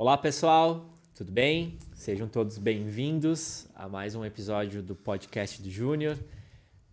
[0.00, 1.76] Olá, pessoal, tudo bem?
[1.92, 6.18] Sejam todos bem-vindos a mais um episódio do podcast do Júnior.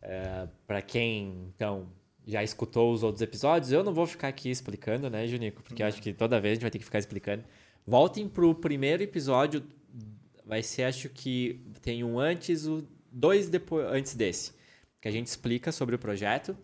[0.01, 1.87] É, Para quem, então,
[2.25, 5.63] já escutou os outros episódios, eu não vou ficar aqui explicando, né, Junico?
[5.63, 7.45] Porque acho que toda vez a gente vai ter que ficar explicando.
[7.85, 9.63] Voltem pro primeiro episódio,
[10.45, 14.51] vai ser, acho que tem um antes, o dois depois, antes desse,
[14.99, 16.57] que a gente explica sobre o projeto.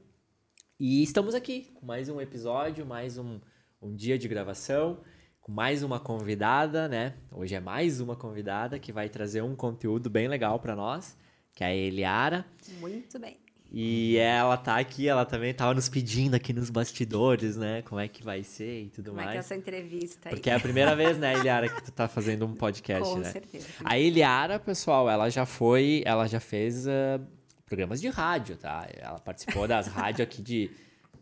[0.77, 3.39] E estamos aqui com mais um episódio, mais um,
[3.81, 4.99] um dia de gravação,
[5.43, 7.15] com mais uma convidada, né?
[7.29, 11.17] Hoje é mais uma convidada que vai trazer um conteúdo bem legal para nós,
[11.53, 12.45] que é a Eliara.
[12.79, 13.37] Muito bem.
[13.69, 17.81] E ela tá aqui, ela também tava nos pedindo aqui nos bastidores, né?
[17.81, 19.33] Como é que vai ser e tudo Como é mais.
[19.33, 20.35] que é essa entrevista aí?
[20.35, 23.29] Porque é a primeira vez, né, Eliara, que tu tá fazendo um podcast, Com né?
[23.29, 23.67] certeza.
[23.83, 27.19] A Eliara, pessoal, ela já foi, ela já fez ah,
[27.65, 28.87] programas de rádio, tá?
[28.95, 30.71] Ela participou das rádios aqui de,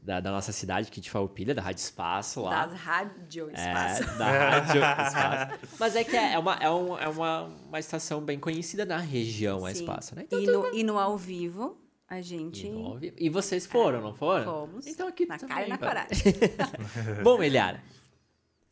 [0.01, 2.65] da, da nossa cidade, aqui de Farroupilha, da Rádio Espaço lá.
[2.65, 4.17] Das rádio É, espaço.
[4.17, 5.75] da Rádio Espaço.
[5.79, 8.97] Mas é que é, é uma, é, um- é uma, uma estação bem conhecida na
[8.97, 9.79] região, a Sim.
[9.81, 10.23] Espaço, né?
[10.25, 13.15] Então, E no, e no ao vivo, a gente e, no ao vivo.
[13.19, 14.43] E vocês foram, não foram?
[14.43, 14.87] fomos.
[14.87, 15.89] Então aqui na também, cara e na vai.
[15.89, 16.33] coragem.
[17.23, 17.81] Bom, Eliara,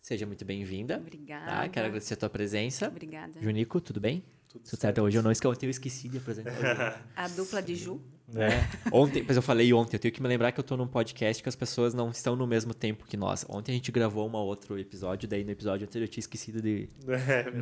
[0.01, 0.97] seja muito bem-vinda.
[0.97, 1.45] Obrigada.
[1.45, 1.69] Tá?
[1.69, 2.87] Quero agradecer a tua presença.
[2.87, 3.39] Obrigada.
[3.41, 4.23] Junico, tudo bem?
[4.47, 5.01] Tudo, certo.
[5.01, 7.05] Hoje eu não esque- eu tenho esquecido de apresentar.
[7.15, 8.01] A dupla de Ju.
[8.33, 8.49] Né?
[8.91, 11.41] Ontem, mas eu falei ontem, eu tenho que me lembrar que eu tô num podcast
[11.41, 13.45] que as pessoas não estão no mesmo tempo que nós.
[13.49, 16.89] Ontem a gente gravou um outro episódio, daí no episódio anterior eu tinha esquecido de,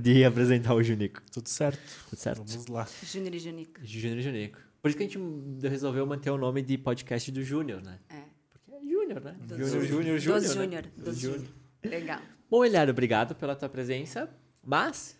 [0.02, 1.22] de apresentar o Junico.
[1.32, 1.80] Tudo certo.
[2.10, 2.44] Tudo certo?
[2.46, 2.88] Vamos lá.
[3.04, 3.82] Júnior e Junica.
[3.84, 4.60] Júnior e Junico.
[4.82, 5.20] Por isso que a gente
[5.68, 8.00] resolveu manter o nome de podcast do Júnior, né?
[8.10, 8.22] É.
[8.50, 9.36] Porque é Júnior, né?
[9.42, 10.20] Dos Júnior, Júnior.
[10.20, 10.38] Júnior, Dos Júnior.
[10.38, 10.54] né?
[10.54, 10.84] Júnior.
[10.98, 11.40] Dos Júnior.
[11.40, 12.00] Júnior.
[12.00, 12.22] Legal.
[12.50, 14.30] Bom, Eliara, obrigado pela tua presença,
[14.64, 15.18] mas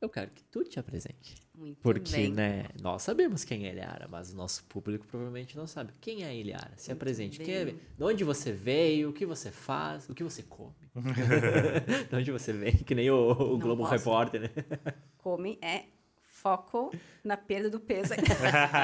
[0.00, 1.36] eu quero que tu te apresente.
[1.58, 2.32] Muito Porque, bem.
[2.32, 5.92] né, nós sabemos quem é Eliara, mas o nosso público provavelmente não sabe.
[6.00, 6.72] Quem é Eliara?
[6.76, 7.40] Se apresente.
[7.40, 10.76] Quem é, de onde você veio, o que você faz, o que você come.
[12.08, 13.92] de onde você vem, que nem o, o Globo posso.
[13.94, 14.50] Repórter, né?
[15.18, 15.86] Come é
[16.22, 18.14] foco na perda do peso.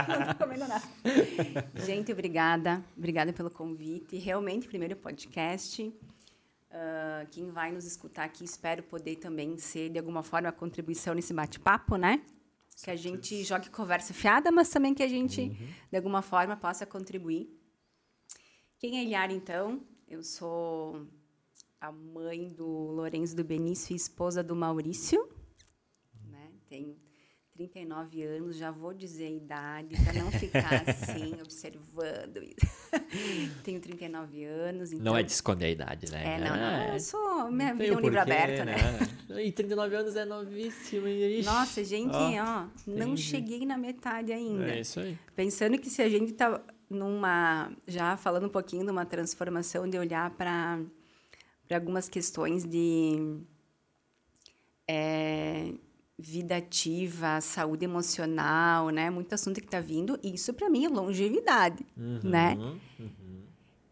[0.08, 0.84] Não tô comendo nada.
[1.86, 2.84] Gente, obrigada.
[2.96, 4.16] Obrigada pelo convite.
[4.16, 5.94] Realmente, primeiro podcast.
[6.72, 11.14] Ah, quem vai nos escutar aqui, espero poder também ser, de alguma forma, a contribuição
[11.14, 12.20] nesse bate-papo, né?
[12.82, 15.48] Que a gente jogue conversa fiada, mas também que a gente,
[15.90, 17.48] de alguma forma, possa contribuir.
[18.78, 19.80] Quem é Eliara, então?
[20.08, 21.06] Eu sou
[21.80, 25.28] a mãe do Lourenço do Benício e esposa do Maurício
[26.34, 26.50] né?
[26.68, 26.96] Tenho
[27.54, 32.40] 39 anos, já vou dizer a idade para não ficar assim observando.
[33.62, 36.34] Tenho 39 anos, então Não é de esconder a idade, né?
[36.34, 38.74] É, não, não, eu sou minha vida é um livro aberto, né?
[39.40, 41.06] E 39 anos é novíssimo.
[41.06, 43.22] E, Nossa, gente, ó, ó, não entendi.
[43.22, 44.72] cheguei na metade ainda.
[44.72, 45.16] É isso aí.
[45.36, 46.60] Pensando que se a gente tá
[46.90, 50.80] numa já falando um pouquinho de uma transformação de olhar para
[51.68, 53.40] para algumas questões de
[54.88, 55.72] é,
[56.18, 59.10] vida ativa, saúde emocional, né?
[59.10, 60.18] Muito assunto que está vindo.
[60.22, 61.84] E isso para mim é longevidade,
[62.22, 62.54] né?
[62.54, 63.34] Uhum, uhum.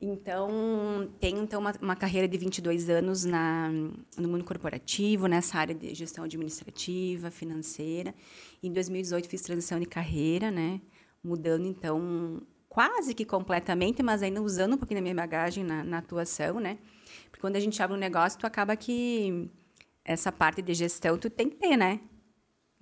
[0.05, 3.71] Então, tenho então uma, uma carreira de 22 anos na,
[4.19, 8.13] no mundo corporativo, nessa área de gestão administrativa, financeira.
[8.61, 10.81] Em 2018 fiz transição de carreira, né?
[11.23, 15.99] Mudando então quase que completamente, mas ainda usando um pouquinho da minha bagagem na, na
[15.99, 16.79] atuação, né?
[17.31, 19.49] Porque quando a gente abre um negócio, tu acaba que
[20.05, 22.01] essa parte de gestão tu tem que ter, né?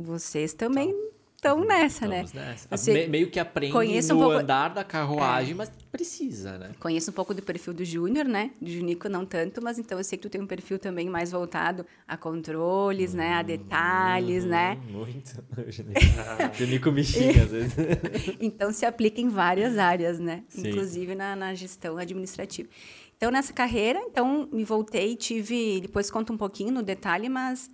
[0.02, 0.94] Vocês também
[1.36, 2.22] estão nessa, né?
[2.24, 2.68] Estamos nessa.
[2.76, 4.42] Você Me- meio que aprende um no pouco- É.
[4.42, 6.70] andar da carruagem, mas precisa, né?
[6.80, 8.50] Conheço um pouco do perfil do Júnior, né?
[8.60, 11.30] Do Junico não tanto, mas então eu sei que tu tem um perfil também mais
[11.32, 13.34] voltado a controles, né?
[13.34, 14.78] A detalhes, né?
[14.88, 15.32] Hum, Muito.
[16.56, 17.74] Junico me xinga às vezes.
[18.40, 20.44] Então se aplica em várias áreas, né?
[20.48, 20.68] Sim.
[20.68, 22.68] Inclusive na, na gestão administrativa.
[23.16, 27.70] Então nessa carreira, então me voltei, tive, depois conto um pouquinho no detalhe, mas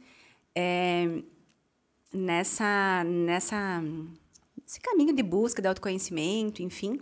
[0.56, 1.22] é,
[2.16, 3.82] nessa nessa
[4.66, 7.00] esse caminho de busca de autoconhecimento, enfim,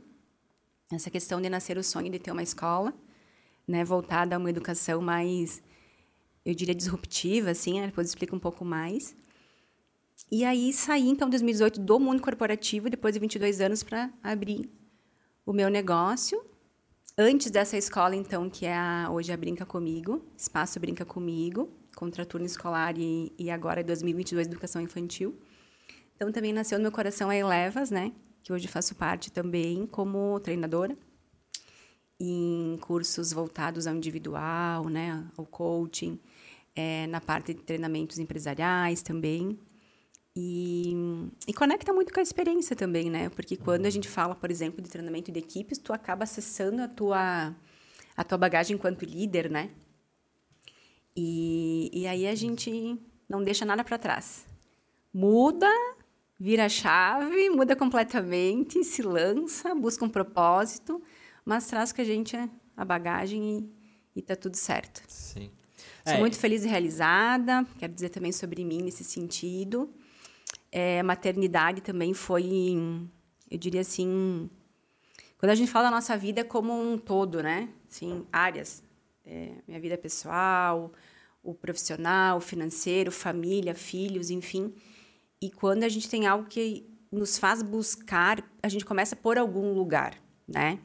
[0.93, 2.93] essa questão de nascer o sonho de ter uma escola,
[3.67, 5.63] né, voltada a uma educação mais,
[6.45, 7.87] eu diria, disruptiva, assim, né?
[7.87, 9.17] depois eu explico um pouco mais.
[10.31, 14.71] E aí saí, então, em 2018, do mundo corporativo, depois de 22 anos, para abrir
[15.47, 16.45] o meu negócio.
[17.17, 22.47] Antes dessa escola, então, que é a, hoje a Brinca Comigo, Espaço Brinca Comigo, contraturno
[22.47, 25.39] escolar e, e agora 2022, Educação Infantil.
[26.17, 28.13] Então, também nasceu no meu coração a Elevas, né?
[28.43, 30.97] Que hoje faço parte também como treinadora
[32.19, 36.19] em cursos voltados ao individual, né, ao coaching,
[36.75, 39.59] é, na parte de treinamentos empresariais também.
[40.37, 40.93] E,
[41.47, 43.29] e conecta muito com a experiência também, né?
[43.29, 46.89] Porque quando a gente fala, por exemplo, de treinamento de equipes, tu acaba acessando a
[46.89, 47.55] tua,
[48.17, 49.71] a tua bagagem enquanto líder, né?
[51.17, 54.45] E, e aí a gente não deixa nada para trás.
[55.13, 55.71] Muda,
[56.39, 61.01] vira a chave, muda completamente, se lança, busca um propósito,
[61.45, 62.37] mas traz com a gente
[62.77, 63.71] a bagagem
[64.15, 65.03] e, e tá tudo certo.
[65.09, 65.51] Sim.
[66.05, 66.21] Sou é.
[66.21, 69.91] muito feliz e realizada, quero dizer também sobre mim nesse sentido.
[70.71, 72.77] É, maternidade também foi,
[73.51, 74.51] eu diria assim,
[75.39, 77.69] quando a gente fala da nossa vida como um todo, né?
[77.89, 78.83] Sim, áreas.
[79.25, 80.93] É, minha vida pessoal,
[81.43, 84.75] o profissional, o financeiro, família, filhos, enfim.
[85.41, 89.73] E quando a gente tem algo que nos faz buscar, a gente começa por algum
[89.73, 90.79] lugar, né?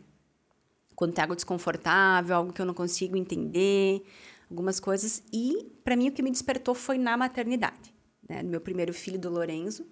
[0.96, 4.04] Quando tem algo desconfortável, algo que eu não consigo entender,
[4.50, 5.24] algumas coisas.
[5.32, 7.94] E, para mim, o que me despertou foi na maternidade,
[8.28, 8.44] né?
[8.44, 9.88] meu primeiro filho, do Lorenzo.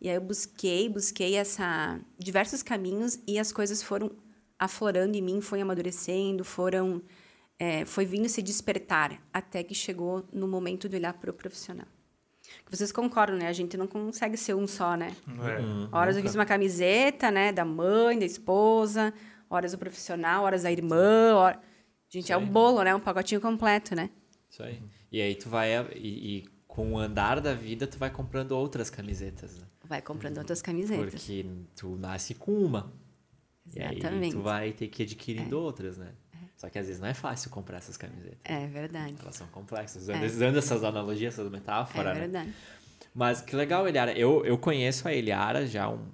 [0.00, 4.10] E aí eu busquei, busquei essa diversos caminhos e as coisas foram
[4.58, 7.02] aflorando em mim, foi amadurecendo, foram
[7.58, 11.86] é, foi vindo se despertar até que chegou no momento de olhar para o profissional.
[12.70, 13.48] Vocês concordam, né?
[13.48, 15.14] A gente não consegue ser um só, né?
[15.26, 15.88] É, uhum.
[15.92, 17.52] horas eu fiz uma camiseta, né?
[17.52, 19.12] Da mãe, da esposa,
[19.50, 21.60] horas do profissional, horas da irmã, hora...
[22.08, 22.94] Gente, Isso é um bolo, né?
[22.94, 24.08] Um pacotinho completo, né?
[24.48, 24.80] Isso aí.
[25.12, 25.70] E aí tu vai...
[25.94, 29.66] E, e, com o andar da vida, tu vai comprando outras camisetas, né?
[29.84, 31.10] Vai comprando outras camisetas.
[31.10, 31.44] Porque
[31.74, 32.92] tu nasce com uma.
[33.74, 34.22] Exatamente.
[34.22, 35.58] E aí tu vai ter que ir adquirindo é.
[35.58, 36.12] outras, né?
[36.58, 38.38] Só que às vezes não é fácil comprar essas camisetas.
[38.44, 39.16] É verdade.
[39.18, 40.02] Elas são complexas.
[40.02, 40.26] Usando, é.
[40.26, 42.10] usando essas analogias, essas metáforas.
[42.10, 42.20] É né?
[42.20, 42.48] verdade.
[42.48, 42.54] Né?
[43.14, 44.12] Mas que legal, Eliara.
[44.12, 46.04] Eu, eu conheço a Eliara já um.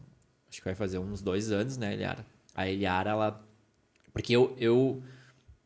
[0.48, 2.24] Acho que vai fazer uns dois anos, né, Eliara?
[2.54, 3.44] A Eliara, ela.
[4.12, 5.02] Porque eu, eu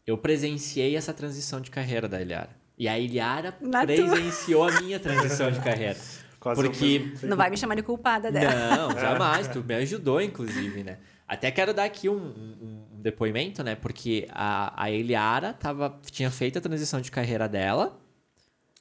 [0.09, 2.49] eu presenciei essa transição de carreira da Ilhara.
[2.79, 4.79] E a Ilhara Na presenciou tua.
[4.79, 5.99] a minha transição de carreira.
[6.41, 8.77] Quase porque não vai me chamar de culpada dela.
[8.77, 9.49] Não, jamais.
[9.53, 10.97] tu me ajudou, inclusive, né?
[11.29, 13.75] Até quero dar aqui um, um, um depoimento, né?
[13.75, 18.01] Porque a, a Eliara tava, tinha feito a transição de carreira dela,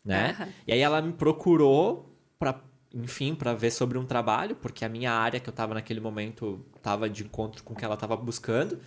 [0.04, 0.36] né?
[0.40, 0.48] Uhum.
[0.66, 2.62] E aí ela me procurou para,
[2.94, 6.66] enfim, para ver sobre um trabalho, porque a minha área que eu tava naquele momento
[6.82, 8.80] tava de encontro com o que ela tava buscando.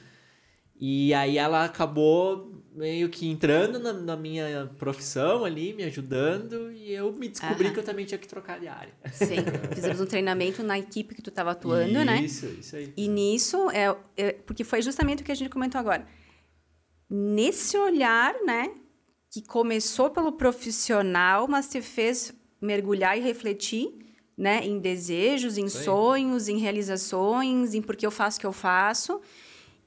[0.74, 6.92] E aí ela acabou meio que entrando na, na, minha profissão ali, me ajudando, e
[6.92, 7.74] eu me descobri Aham.
[7.74, 8.92] que eu também tinha que trocar de área.
[9.12, 9.36] Sim,
[9.74, 12.20] fizemos um treinamento na equipe que tu estava atuando, isso, né?
[12.22, 12.92] Isso, isso aí.
[12.96, 16.06] E nisso, é, é, porque foi justamente o que a gente comentou agora.
[17.08, 18.70] Nesse olhar, né,
[19.30, 23.98] que começou pelo profissional, mas te fez mergulhar e refletir,
[24.36, 28.52] né, em desejos, em sonhos, em realizações, em por que eu faço o que eu
[28.52, 29.20] faço,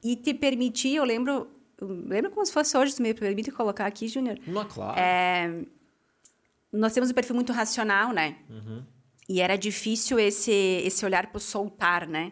[0.03, 1.47] e te permitir, eu lembro,
[1.83, 4.37] eu lembro como se fosse hoje, tu me permite colocar aqui, Júnior?
[4.47, 4.99] Não, claro.
[4.99, 5.63] É,
[6.71, 8.37] nós temos um perfil muito racional, né?
[8.49, 8.83] Uhum.
[9.27, 12.31] E era difícil esse, esse olhar para soltar, né?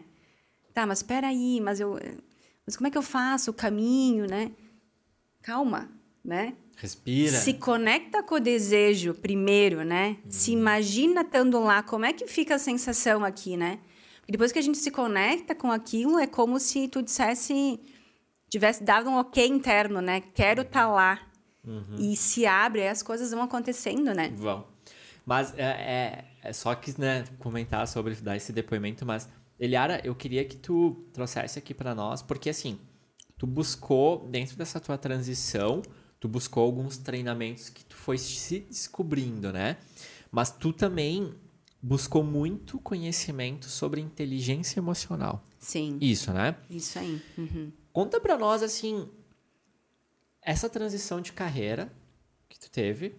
[0.74, 1.98] Tá, mas espera aí, mas eu...
[2.64, 4.52] Mas como é que eu faço o caminho, né?
[5.42, 5.90] Calma,
[6.24, 6.54] né?
[6.76, 7.32] Respira.
[7.32, 10.16] Se conecta com o desejo primeiro, né?
[10.24, 10.30] Uhum.
[10.30, 13.78] Se imagina estando lá, como é que fica a sensação aqui, né?
[14.26, 17.80] E depois que a gente se conecta com aquilo, é como se tu dissesse,
[18.52, 20.20] tivesse dado um ok interno, né?
[20.20, 21.20] Quero estar tá lá.
[21.66, 21.96] Uhum.
[21.98, 24.30] E se abre, as coisas vão acontecendo, né?
[24.36, 24.66] Vão.
[25.24, 29.26] Mas é, é, é só que né, comentar sobre dar esse depoimento, mas
[29.58, 32.78] Eliara, eu queria que tu trouxesse aqui para nós, porque assim,
[33.38, 35.80] tu buscou dentro dessa tua transição,
[36.20, 39.78] tu buscou alguns treinamentos que tu foi se descobrindo, né?
[40.30, 41.32] Mas tu também
[41.80, 45.42] buscou muito conhecimento sobre inteligência emocional.
[45.58, 45.96] Sim.
[46.02, 46.56] Isso, né?
[46.68, 47.22] Isso aí.
[47.38, 47.72] Uhum.
[47.92, 49.08] Conta para nós, assim,
[50.40, 51.92] essa transição de carreira
[52.48, 53.14] que tu teve,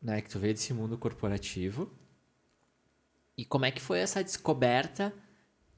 [0.00, 0.20] né?
[0.20, 1.90] Que tu veio desse mundo corporativo.
[3.36, 5.14] E como é que foi essa descoberta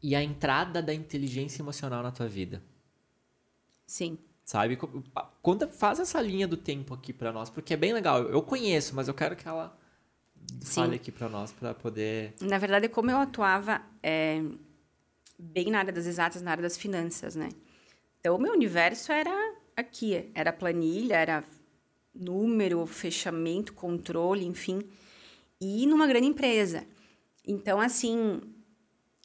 [0.02, 2.62] e a entrada da inteligência emocional na tua vida?
[3.86, 4.18] Sim.
[4.44, 4.78] Sabe?
[5.42, 8.22] Conta, faz essa linha do tempo aqui para nós, porque é bem legal.
[8.22, 9.78] Eu conheço, mas eu quero que ela
[10.60, 10.82] Sim.
[10.82, 12.34] Fale aqui para nós para poder.
[12.40, 14.42] Na verdade, como eu atuava é,
[15.38, 17.48] bem na área das exatas, na área das finanças, né?
[18.20, 21.44] Então, o meu universo era aqui, era planilha, era
[22.14, 24.82] número, fechamento, controle, enfim,
[25.60, 26.84] e numa grande empresa.
[27.46, 28.40] Então, assim,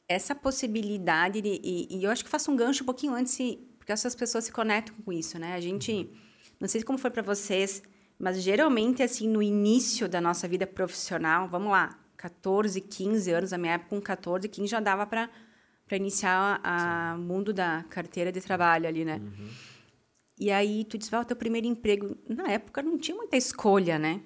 [0.07, 3.37] essa possibilidade de, e, e, eu acho que faço um gancho um pouquinho antes,
[3.77, 5.53] porque essas pessoas se conectam com isso, né?
[5.55, 6.09] A gente, uhum.
[6.61, 7.83] não sei como foi para vocês,
[8.17, 13.57] mas geralmente, assim, no início da nossa vida profissional, vamos lá, 14, 15 anos, na
[13.57, 15.29] minha época, com 14, 15 já dava para
[15.91, 16.61] iniciar
[17.15, 19.17] o mundo da carteira de trabalho ali, né?
[19.17, 19.49] Uhum.
[20.39, 22.17] E aí tu ah, o teu primeiro emprego.
[22.27, 24.21] Na época não tinha muita escolha, né?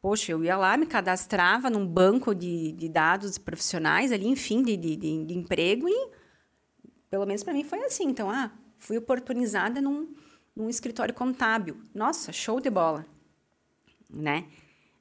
[0.00, 4.76] Poxa, eu ia lá, me cadastrava num banco de, de dados profissionais ali, enfim, de,
[4.76, 6.10] de, de, de emprego e
[7.10, 8.04] pelo menos para mim foi assim.
[8.04, 10.14] Então, ah, fui oportunizada num,
[10.54, 11.76] num escritório contábil.
[11.94, 13.04] Nossa, show de bola.
[14.08, 14.46] né?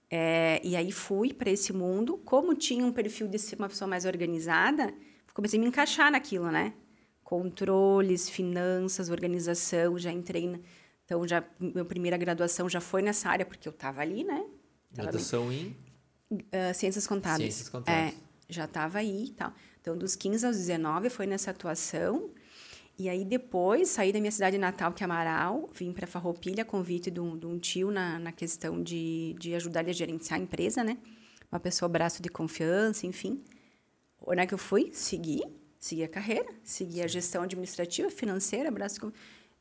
[0.10, 2.17] É, e aí fui para esse mundo.
[2.17, 4.93] Como tinha um perfil de ser uma pessoa mais organizada,
[5.38, 6.74] comecei a me encaixar naquilo, né?
[7.24, 10.48] Controles, finanças, organização, já entrei.
[10.48, 10.58] Na,
[11.06, 14.44] então, já minha primeira graduação já foi nessa área, porque eu estava ali, né?
[14.91, 15.77] Graduação em?
[16.32, 17.53] Uh, ciências contábeis.
[17.53, 18.15] Ciências contábeis.
[18.15, 18.17] É,
[18.50, 19.53] já estava aí e tal.
[19.79, 22.32] Então, dos 15 aos 19 foi nessa atuação.
[22.98, 27.12] E aí, depois, saí da minha cidade natal, que é Amaral, vim para Farroupilha, convite
[27.12, 30.44] de um, de um tio na, na questão de, de ajudar ele a gerenciar a
[30.44, 30.98] empresa, né?
[31.51, 33.44] Uma pessoa braço de confiança, enfim.
[34.25, 34.89] Onde é que eu fui?
[34.93, 35.43] Segui,
[35.79, 39.13] segui a carreira, segui a gestão administrativa, financeira, braço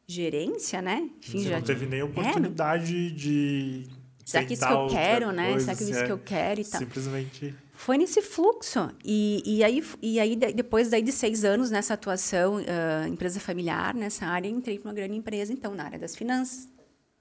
[0.06, 1.10] de gerência, né?
[1.18, 1.58] Enfim, Você já...
[1.58, 3.84] não teve nem oportunidade é, de
[4.26, 5.50] Será que isso que eu quero, né?
[5.50, 6.80] Coisa, Será que isso é, que eu quero e tal?
[6.80, 7.54] Simplesmente.
[7.74, 8.90] Foi nesse fluxo.
[9.04, 13.94] E, e, aí, e aí, depois daí de seis anos nessa atuação, uh, empresa familiar,
[13.94, 16.68] nessa área, entrei para uma grande empresa, então, na área das finanças.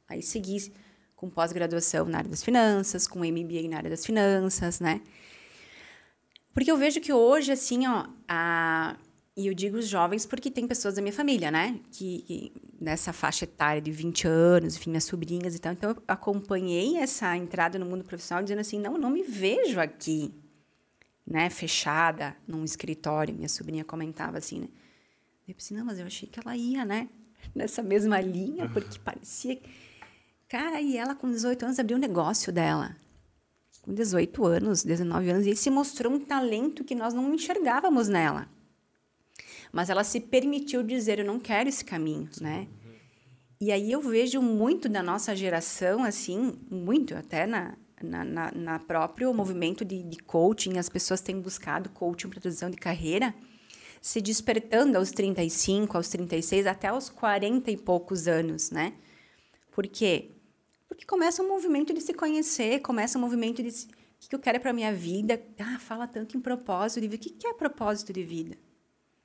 [0.08, 0.74] Aí segui
[1.15, 5.01] com pós-graduação na área das finanças, com MBA na área das finanças, né?
[6.56, 8.96] Porque eu vejo que hoje, assim, ó, a,
[9.36, 11.78] e eu digo os jovens porque tem pessoas da minha família, né?
[11.92, 15.74] Que, que, nessa faixa etária de 20 anos, enfim, minhas sobrinhas e tal.
[15.74, 20.34] Então, eu acompanhei essa entrada no mundo profissional dizendo assim, não, não me vejo aqui,
[21.28, 21.50] né?
[21.50, 23.36] Fechada num escritório.
[23.36, 24.70] Minha sobrinha comentava assim, né?
[25.46, 27.10] Eu pensei, não, mas eu achei que ela ia, né?
[27.54, 29.60] Nessa mesma linha, porque parecia...
[30.48, 32.96] Cara, e ela com 18 anos abriu um negócio dela.
[33.86, 35.48] Com 18 anos, 19 anos.
[35.48, 38.50] E se mostrou um talento que nós não enxergávamos nela
[39.75, 42.65] mas ela se permitiu dizer eu não quero esse caminho, né?
[43.60, 48.80] E aí eu vejo muito da nossa geração, assim, muito até na, na, na, na
[48.80, 53.36] próprio movimento de, de coaching, as pessoas têm buscado coaching para transição de carreira,
[54.01, 58.94] se despertando aos 35, aos 36, até aos 40 e poucos anos, né?
[59.72, 60.32] Por quê?
[60.96, 64.40] Porque começa um movimento de se conhecer, começa um movimento de se, o que eu
[64.40, 65.42] quero para minha vida.
[65.60, 67.16] Ah, fala tanto em propósito de vida.
[67.18, 68.58] O que é propósito de vida?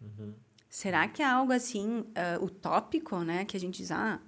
[0.00, 0.35] Uhum.
[0.69, 3.45] Será que é algo assim uh, utópico, né?
[3.45, 4.21] Que a gente diz, ah,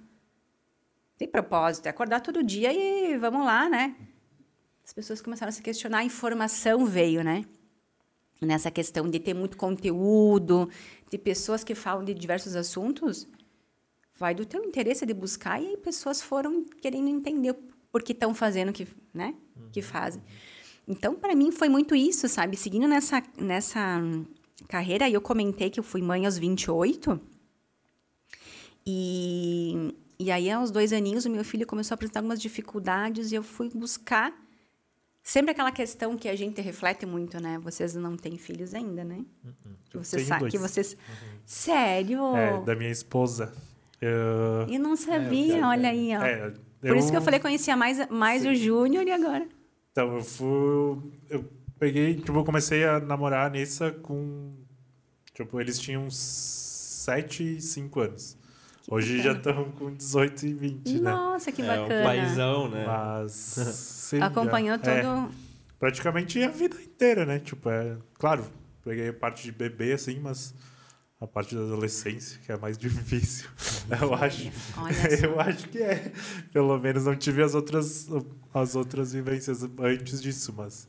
[1.17, 3.93] tem propósito, é acordar todo dia e vamos lá, né?
[4.85, 7.43] As pessoas começaram a se questionar, a informação veio, né?
[8.41, 10.69] Nessa questão de ter muito conteúdo,
[11.11, 13.27] de pessoas que falam de diversos assuntos,
[14.15, 17.55] vai do teu interesse de buscar e aí pessoas foram querendo entender
[17.91, 19.35] por que estão fazendo o que, né?
[19.55, 19.69] Uhum.
[19.71, 20.21] que fazem.
[20.87, 22.57] Então, para mim foi muito isso, sabe?
[22.57, 24.01] Seguindo nessa nessa
[24.67, 27.19] carreira, e eu comentei que eu fui mãe aos 28.
[28.85, 33.35] E, e aí, aos dois aninhos, o meu filho começou a apresentar algumas dificuldades e
[33.35, 34.33] eu fui buscar.
[35.21, 37.57] Sempre aquela questão que a gente reflete muito, né?
[37.59, 39.23] Vocês não têm filhos ainda, né?
[39.45, 39.75] Uhum.
[39.93, 40.93] Você sabe que vocês.
[40.93, 41.39] Uhum.
[41.45, 42.35] Sério?
[42.35, 43.53] É, da minha esposa.
[44.03, 46.21] Eu, eu não sabia, é, olha aí, ó.
[46.21, 46.95] É, Por eu...
[46.97, 49.47] isso que eu falei conhecia mais, mais o Júnior e agora.
[49.91, 51.11] Então, eu fui.
[51.29, 51.45] Eu
[51.79, 54.53] peguei, tipo, eu comecei a namorar a Nessa com.
[55.33, 58.37] Tipo, eles tinham 7 e 5 anos.
[58.83, 59.33] Que Hoje bacana.
[59.33, 61.11] já estão com 18 e 20, né?
[61.11, 61.93] Nossa, que bacana.
[61.93, 62.85] É um paizão, né?
[62.85, 63.31] Mas.
[64.11, 65.29] sim, Acompanhou já, todo.
[65.29, 65.29] É,
[65.79, 67.39] praticamente a vida inteira, né?
[67.39, 67.95] Tipo, é.
[68.15, 68.45] Claro,
[68.83, 70.53] peguei parte de bebê, assim, mas
[71.23, 73.49] a parte da adolescência, que é a mais difícil.
[74.01, 74.51] Eu acho,
[75.23, 76.11] eu acho que é.
[76.51, 78.07] Pelo menos não tive as outras,
[78.53, 80.87] as outras vivências antes disso, mas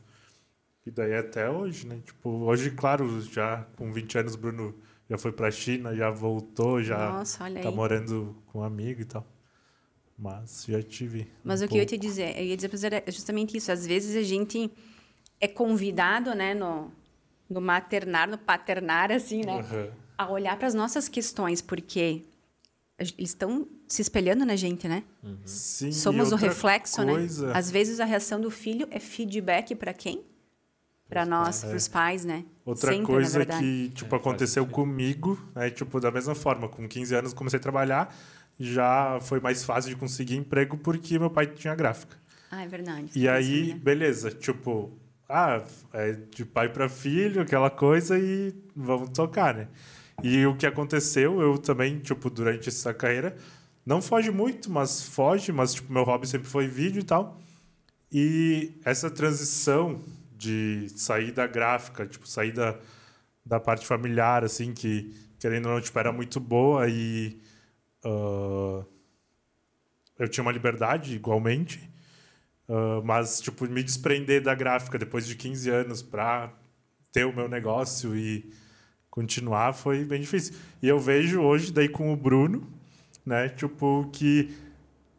[0.85, 1.99] e daí até hoje, né?
[2.05, 4.73] Tipo, hoje, claro, já com 20 anos, Bruno
[5.09, 7.75] já foi pra China, já voltou, já Nossa, tá aí.
[7.75, 9.25] morando com um amigo e tal.
[10.17, 11.27] Mas já tive.
[11.43, 11.77] Mas um o que pouco.
[11.77, 13.71] eu ia te dizer, eu ia dizer pra é justamente isso.
[13.71, 14.71] Às vezes a gente
[15.41, 16.91] é convidado, né, no,
[17.49, 19.57] no maternar, no paternar, assim, né?
[19.57, 20.04] Uhum.
[20.17, 22.23] A olhar para as nossas questões, porque
[22.97, 25.03] eles estão se espelhando na gente, né?
[25.21, 25.37] Uhum.
[25.45, 27.13] Sim, Somos o reflexo, né?
[27.13, 27.47] coisa...
[27.47, 27.53] né?
[27.55, 30.23] Às vezes a reação do filho é feedback para quem?
[31.07, 32.43] para nós, para os pais, né?
[32.65, 35.69] Outra Sempre, coisa que, tipo, é, aconteceu comigo, né?
[35.69, 38.15] Tipo, da mesma forma, com 15 anos comecei a trabalhar,
[38.59, 42.17] já foi mais fácil de conseguir emprego porque meu pai tinha gráfica.
[42.49, 43.11] Ah, é verdade.
[43.15, 43.79] E aí, né?
[43.79, 44.97] beleza, tipo,
[45.29, 49.67] ah, é de pai para filho, aquela coisa e vamos tocar, né?
[50.23, 53.35] E o que aconteceu, eu também, tipo, durante essa carreira,
[53.85, 57.39] não foge muito, mas foge, mas, tipo, meu hobby sempre foi vídeo e tal.
[58.11, 60.01] E essa transição
[60.37, 62.77] de sair da gráfica, tipo, sair da,
[63.45, 67.39] da parte familiar, assim, que, querendo ou não, tipo, era muito boa e
[68.05, 68.85] uh,
[70.17, 71.89] eu tinha uma liberdade igualmente,
[72.67, 76.51] uh, mas, tipo, me desprender da gráfica depois de 15 anos para
[77.11, 78.51] ter o meu negócio e
[79.15, 80.53] continuar foi bem difícil.
[80.83, 82.67] E eu vejo hoje, daí com o Bruno,
[83.25, 84.53] né, tipo, que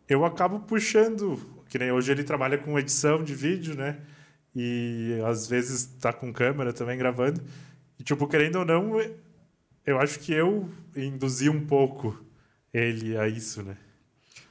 [0.08, 3.98] eu acabo puxando que nem hoje ele trabalha com edição de vídeo, né?
[4.54, 7.42] E às vezes tá com câmera também gravando.
[7.98, 8.92] E, tipo, querendo ou não,
[9.84, 12.18] eu acho que eu induzi um pouco
[12.72, 13.76] ele a isso, né?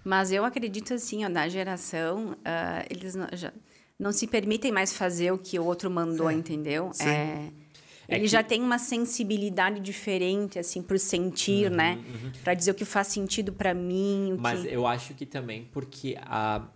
[0.04, 3.52] Mas eu acredito assim, ó, da geração, uh, eles não, já,
[3.98, 6.34] não se permitem mais fazer o que o outro mandou, é.
[6.34, 6.92] entendeu?
[6.94, 7.08] Sim.
[7.08, 7.50] É,
[8.08, 12.04] É ele que- já tem uma sensibilidade diferente, assim, por sentir, Uhum, né?
[12.44, 14.34] Para dizer o que faz sentido para mim.
[14.34, 14.68] O Mas que...
[14.68, 16.68] eu acho que também porque a,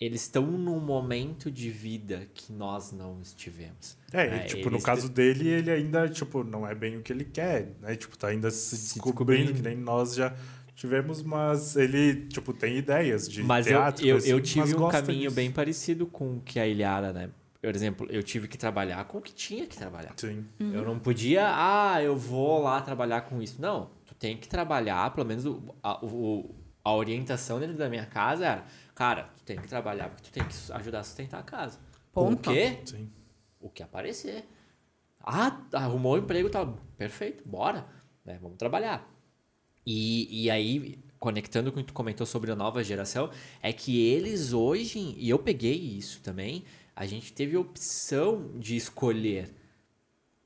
[0.00, 3.96] eles estão num momento de vida que nós não estivemos.
[4.12, 4.44] É, né?
[4.44, 7.24] e, tipo, no Eles- caso dele, ele ainda, tipo, não é bem o que ele
[7.24, 7.94] quer, né?
[7.96, 9.54] Tipo, tá ainda se Se descobrindo, descobrindo.
[9.54, 10.34] que nem nós já
[10.74, 14.68] tivemos, mas ele, tipo, tem ideias de Mas eu, teatro, eu, coisa eu assim, mas
[14.70, 15.36] tive um caminho disso.
[15.36, 17.30] bem parecido com o que a Ilhara, né?
[17.62, 20.12] Por exemplo, eu tive que trabalhar com o que tinha que trabalhar.
[20.16, 20.44] Sim.
[20.58, 23.62] Eu não podia, ah, eu vou lá trabalhar com isso.
[23.62, 28.04] Não, tu tem que trabalhar, pelo menos o- a, o- a orientação dentro da minha
[28.04, 28.64] casa era,
[28.96, 31.78] cara, tu tem que trabalhar porque tu tem que ajudar a sustentar a casa.
[32.12, 32.50] Com o Ponto.
[32.50, 32.80] quê?
[32.84, 33.08] Sim.
[33.60, 34.44] O que aparecer.
[35.20, 36.66] Ah, arrumou um emprego, tá
[36.98, 37.86] perfeito, bora,
[38.24, 38.38] né?
[38.42, 39.08] Vamos trabalhar.
[39.86, 43.30] E, e aí, conectando com o que tu comentou sobre a nova geração,
[43.62, 46.64] é que eles hoje, e eu peguei isso também,
[46.94, 49.48] a gente teve a opção de escolher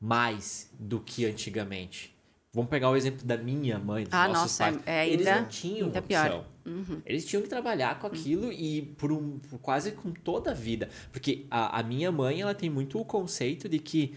[0.01, 2.15] mais do que antigamente.
[2.53, 4.81] Vamos pegar o exemplo da minha mãe, dos Ah, nossos nossa, pais.
[4.87, 6.25] é Eles ainda- não tinham ainda opção.
[6.29, 6.47] pior.
[6.65, 7.03] Uhum.
[7.05, 10.89] Eles tinham que trabalhar com aquilo e por, um, por quase com toda a vida.
[11.13, 14.15] Porque a, a minha mãe, ela tem muito o conceito de que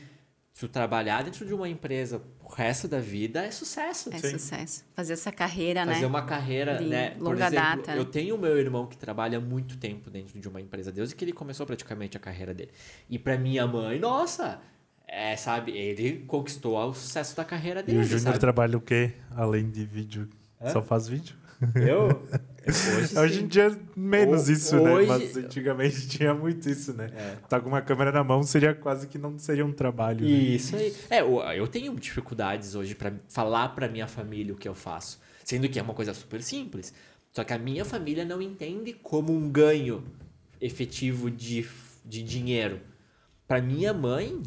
[0.60, 4.10] tu trabalhar dentro de uma empresa o resto da vida é sucesso.
[4.14, 4.32] É Sim.
[4.32, 4.84] sucesso.
[4.96, 6.08] Fazer essa carreira, Fazer né?
[6.08, 7.12] uma carreira, De né?
[7.12, 7.96] Por longa exemplo, data.
[7.96, 11.16] eu tenho o meu irmão que trabalha há muito tempo dentro de uma empresa, desde
[11.16, 12.72] que ele começou praticamente a carreira dele.
[13.10, 14.60] E pra minha mãe, nossa,
[15.08, 19.14] é, sabe, ele conquistou o sucesso da carreira E dele, o Júnior trabalha o quê?
[19.36, 20.28] Além de vídeo?
[20.60, 20.70] Hã?
[20.72, 21.36] Só faz vídeo?
[21.76, 22.22] Eu?
[22.70, 24.92] Hoje, Hoje em dia, menos Ho- isso, né?
[24.94, 27.10] hoje- Mas antigamente tinha muito isso, né?
[27.16, 27.36] É.
[27.48, 30.22] Tá com uma câmera na mão seria quase que não seria um trabalho.
[30.24, 30.30] né?
[30.30, 30.94] Isso aí.
[31.10, 35.20] É, eu, tenho dificuldades hoje pra falar pra minha família o que eu faço.
[35.44, 36.94] Sendo que é uma coisa super simples.
[37.32, 40.04] Só que a minha família não entende como um ganho
[40.62, 41.66] efetivo de,
[42.06, 42.82] de dinheiro.
[43.48, 44.44] Pra minha mãe,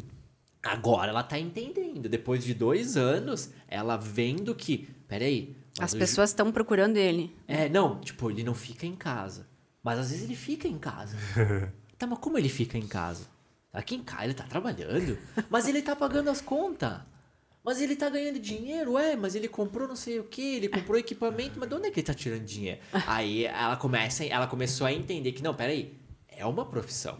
[0.63, 2.07] agora ela tá entendendo.
[2.07, 4.87] Depois de dois anos, ela vendo que.
[5.09, 5.55] Peraí.
[5.79, 7.35] As pessoas estão procurando ele.
[7.47, 9.47] é, não, tipo, ele não fica em casa.
[9.83, 11.17] Mas às vezes ele fica em casa.
[11.97, 13.25] tá, mas como ele fica em casa?
[13.71, 15.17] Aqui em casa ele tá trabalhando,
[15.49, 16.99] mas ele tá pagando as contas.
[17.63, 20.97] Mas ele tá ganhando dinheiro, é, mas ele comprou não sei o que, ele comprou
[20.97, 22.79] equipamento, mas de onde é que ele tá tirando dinheiro?
[23.07, 27.17] Aí ela começa, ela começou a entender que, não, peraí, é uma profissão.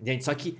[0.00, 0.58] Gente, só que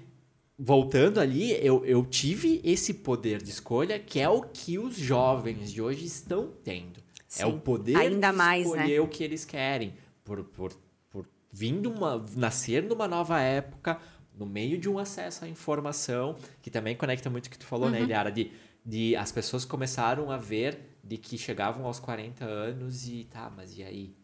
[0.58, 5.72] voltando ali, eu, eu tive esse poder de escolha, que é o que os jovens
[5.72, 7.00] de hoje estão tendo.
[7.38, 7.44] É Sim.
[7.44, 8.76] o poder Ainda de mais, né?
[8.76, 9.94] escolher o que eles querem.
[10.24, 10.72] Por, por,
[11.10, 13.98] por vindo uma, nascer numa nova época,
[14.36, 17.86] no meio de um acesso à informação, que também conecta muito o que tu falou,
[17.86, 17.92] Uhum.
[17.92, 18.30] né, Eliara?
[18.30, 18.52] De,
[18.84, 23.76] de as pessoas começaram a ver de que chegavam aos 40 anos e tá, mas
[23.76, 24.14] e aí?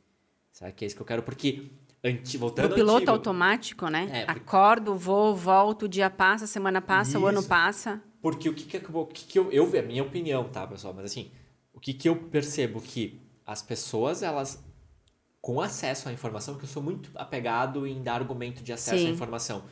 [0.53, 1.23] Será que é isso que eu quero?
[1.23, 1.71] Porque,
[2.05, 4.09] anti, voltando Do piloto antigo, automático, né?
[4.11, 7.49] É, porque- Acordo, vou, volto, o dia passa, a semana passa, o ano Isso.
[7.49, 8.01] passa.
[8.21, 10.67] Porque o que que, acabou- o que, que eu, eu vi, a minha opinião, tá,
[10.67, 10.93] pessoal?
[10.95, 11.31] Mas assim,
[11.73, 14.63] o que, que eu percebo que as pessoas, elas,
[15.41, 19.07] com acesso à informação, que eu sou muito apegado em dar argumento de acesso Sim.
[19.09, 19.65] à informação.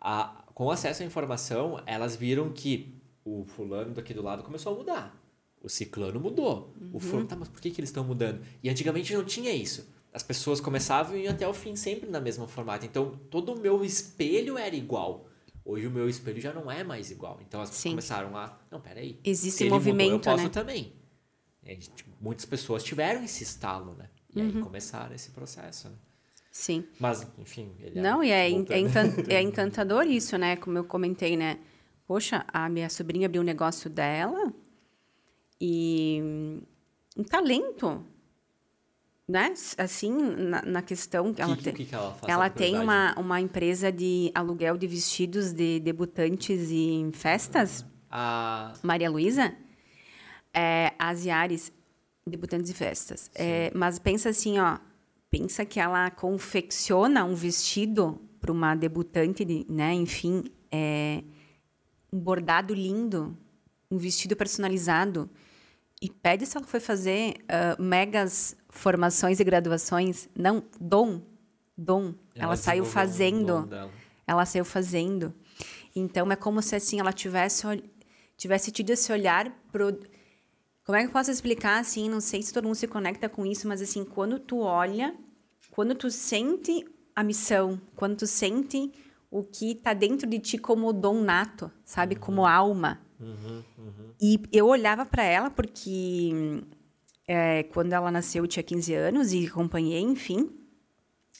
[0.00, 4.76] A, com acesso à informação, elas viram que o fulano daqui do lado começou a
[4.76, 5.16] mudar.
[5.62, 6.74] O ciclano mudou.
[6.92, 8.44] O fulano, tá, mas por que, que eles estão mudando?
[8.62, 9.88] E antigamente não tinha isso.
[10.14, 12.86] As pessoas começavam e iam até o fim sempre na mesma formato.
[12.86, 15.26] Então, todo o meu espelho era igual.
[15.64, 17.40] Hoje o meu espelho já não é mais igual.
[17.46, 18.56] Então as pessoas começaram a.
[18.70, 19.18] Não, peraí.
[19.24, 20.50] Existe ele mudou, movimento, eu posso né?
[20.50, 20.92] também.
[21.64, 24.08] É, tipo, muitas pessoas tiveram esse estalo, né?
[24.34, 24.46] E Uhum.
[24.56, 25.88] aí começaram esse processo.
[25.88, 25.94] Né?
[26.50, 26.84] Sim.
[27.00, 27.72] Mas, enfim.
[27.96, 28.72] Não, e é, voltando.
[28.72, 30.54] é, encan- é encantador isso, né?
[30.56, 31.58] Como eu comentei, né?
[32.06, 34.52] Poxa, a minha sobrinha abriu um negócio dela
[35.60, 36.20] e
[37.16, 38.04] um talento,
[39.28, 39.54] né?
[39.78, 41.72] Assim, na, na questão que ela que, tem.
[41.72, 42.16] que, que ela?
[42.26, 49.10] Ela tem uma, uma empresa de aluguel de vestidos de debutantes em festas, A, Maria
[49.10, 49.54] Luísa,
[50.52, 51.72] é, Asiares,
[52.26, 53.30] debutantes em festas.
[53.34, 54.78] É, mas pensa assim, ó,
[55.30, 59.94] pensa que ela confecciona um vestido para uma debutante, de, né?
[59.94, 61.24] Enfim, é,
[62.12, 63.34] um bordado lindo,
[63.90, 65.30] um vestido personalizado.
[66.02, 70.28] E pede se ela foi fazer ah, megas formações e graduações.
[70.36, 71.22] Não, dom.
[71.76, 72.14] Dom.
[72.34, 73.68] Ela, saiu desenvolveu um fazendo.
[74.26, 75.34] Ela saiu fazendo.
[75.94, 77.66] Então é como se assim ela tivesse
[78.36, 79.98] tivesse tido esse olhar pro
[80.84, 82.10] como é que eu posso explicar assim?
[82.10, 85.14] Não sei se todo mundo se conecta com isso, mas assim quando tu olha
[85.70, 86.84] quando tu sente
[87.16, 88.92] a missão, quando tu sente
[89.30, 92.16] o que está dentro de ti como dom nato, sabe?
[92.16, 92.20] Uhum.
[92.20, 93.00] Como alma.
[93.18, 94.14] Uhum, uhum.
[94.20, 96.30] E eu olhava para ela porque
[97.26, 100.50] é, quando ela nasceu eu tinha 15 anos e acompanhei, enfim.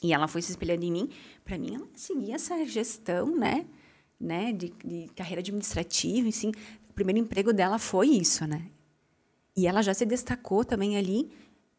[0.03, 1.09] E ela foi se espelhando em mim.
[1.43, 3.65] Para mim, ela seguia essa gestão, né?
[4.19, 4.51] né?
[4.51, 6.51] De, de carreira administrativa, assim.
[6.89, 8.67] O primeiro emprego dela foi isso, né?
[9.55, 11.31] E ela já se destacou também ali.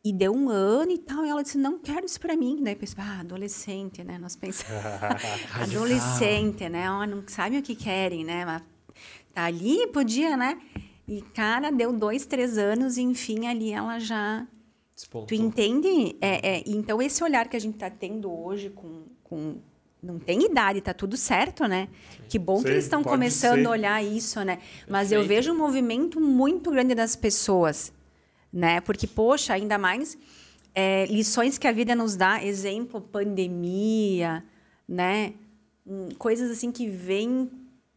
[0.05, 2.62] E deu um ano e tal, e ela disse, não quero isso para mim.
[2.62, 4.19] Daí eu pensei, ah, adolescente, né?
[4.19, 4.81] Nós pensamos,
[5.53, 6.88] adolescente, né?
[6.88, 8.45] Oh, não sabem o que querem, né?
[8.45, 8.62] Mas
[9.35, 10.61] tá ali, podia, né?
[11.09, 14.47] E, cara, deu dois, três anos, e enfim, ali ela já...
[14.95, 15.27] Despontou.
[15.27, 16.16] Tu entende?
[16.21, 19.59] É, é, então, esse olhar que a gente está tendo hoje com, com...
[20.03, 21.88] Não tem idade, tá tudo certo, né?
[22.11, 22.23] Sim.
[22.29, 23.66] Que bom Sim, que eles estão começando ser.
[23.66, 24.59] a olhar isso, né?
[24.88, 25.23] Mas Perfeito.
[25.23, 27.92] eu vejo um movimento muito grande das pessoas,
[28.53, 28.81] né?
[28.81, 30.16] Porque, poxa, ainda mais
[30.75, 34.45] é, lições que a vida nos dá, exemplo, pandemia,
[34.88, 35.35] né?
[35.87, 37.51] Hum, coisas assim que vêm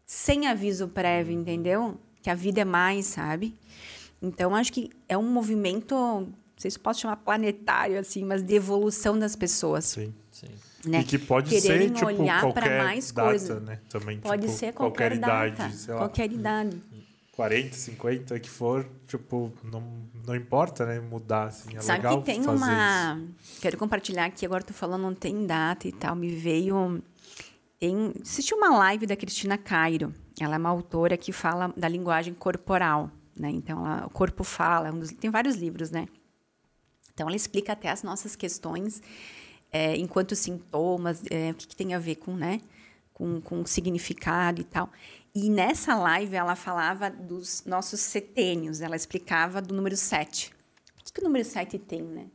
[0.05, 1.97] sem aviso prévio, entendeu?
[2.21, 3.55] Que a vida é mais, sabe?
[4.21, 8.55] Então, acho que é um movimento, não sei se posso chamar planetário, assim, mas de
[8.55, 9.85] evolução das pessoas.
[9.85, 10.47] Sim, sim.
[10.85, 11.01] Né?
[11.01, 13.61] E que pode Quererem ser, tipo, olhar para mais data, coisas.
[13.63, 13.79] Né?
[13.89, 16.81] Também, pode tipo, ser qualquer, qualquer idade, qualquer idade.
[17.39, 19.81] 40, 50, que for, tipo, não,
[20.27, 20.99] não importa, né?
[20.99, 23.17] Mudar, assim, é Sabe legal que tem uma...
[23.41, 23.61] Isso.
[23.61, 27.01] Quero compartilhar aqui, agora tô falando, não tem data e tal, me veio...
[27.79, 28.13] Tem...
[28.21, 33.11] Assisti uma live da Cristina Cairo, ela é uma autora que fala da linguagem corporal,
[33.35, 33.49] né?
[33.49, 36.07] Então, ela, o corpo fala, é um dos, tem vários livros, né?
[37.13, 39.01] Então, ela explica até as nossas questões
[39.71, 42.61] é, enquanto sintomas, é, o que, que, tem a ver com, né?
[43.13, 44.89] Com, com significado e tal.
[45.33, 50.51] E nessa live ela falava dos nossos setênios, ela explicava do número 7.
[50.99, 52.27] O que, que o número 7 tem, né?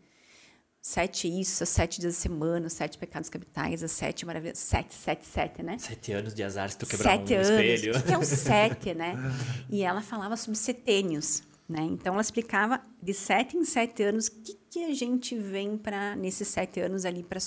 [0.87, 4.59] Sete isso, as sete dias da semana, sete pecados capitais, as sete maravilhas.
[4.59, 5.79] Sete, sete, sete, né?
[5.79, 7.49] Sete anos de azar se tu quebrar sete um anos.
[7.49, 7.97] espelho.
[7.97, 9.15] O que é o sete, né?
[9.71, 11.81] E ela falava sobre setênios, né?
[11.85, 16.15] Então, ela explicava de sete em sete anos o que, que a gente vem para
[16.17, 17.41] nesses sete anos ali para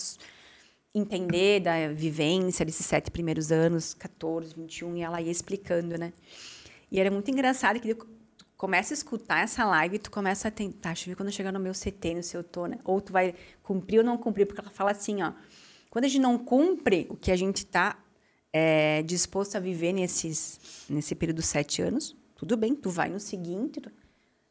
[0.96, 6.12] entender da vivência desses sete primeiros anos, 14, 21, e ela ia explicando, né?
[6.92, 7.96] E era muito engraçado que
[8.58, 11.52] começa a escutar essa live e tu começa a tentar, deixa eu ver quando chegar
[11.52, 12.80] no meu CT, no seu tô, né?
[12.84, 15.32] Ou tu vai cumprir ou não cumprir, porque ela fala assim, ó,
[15.90, 17.98] quando a gente não cumpre o que a gente está
[18.52, 23.20] é, disposto a viver nesses, nesse período de sete anos, tudo bem, tu vai no
[23.20, 23.92] seguinte, tu,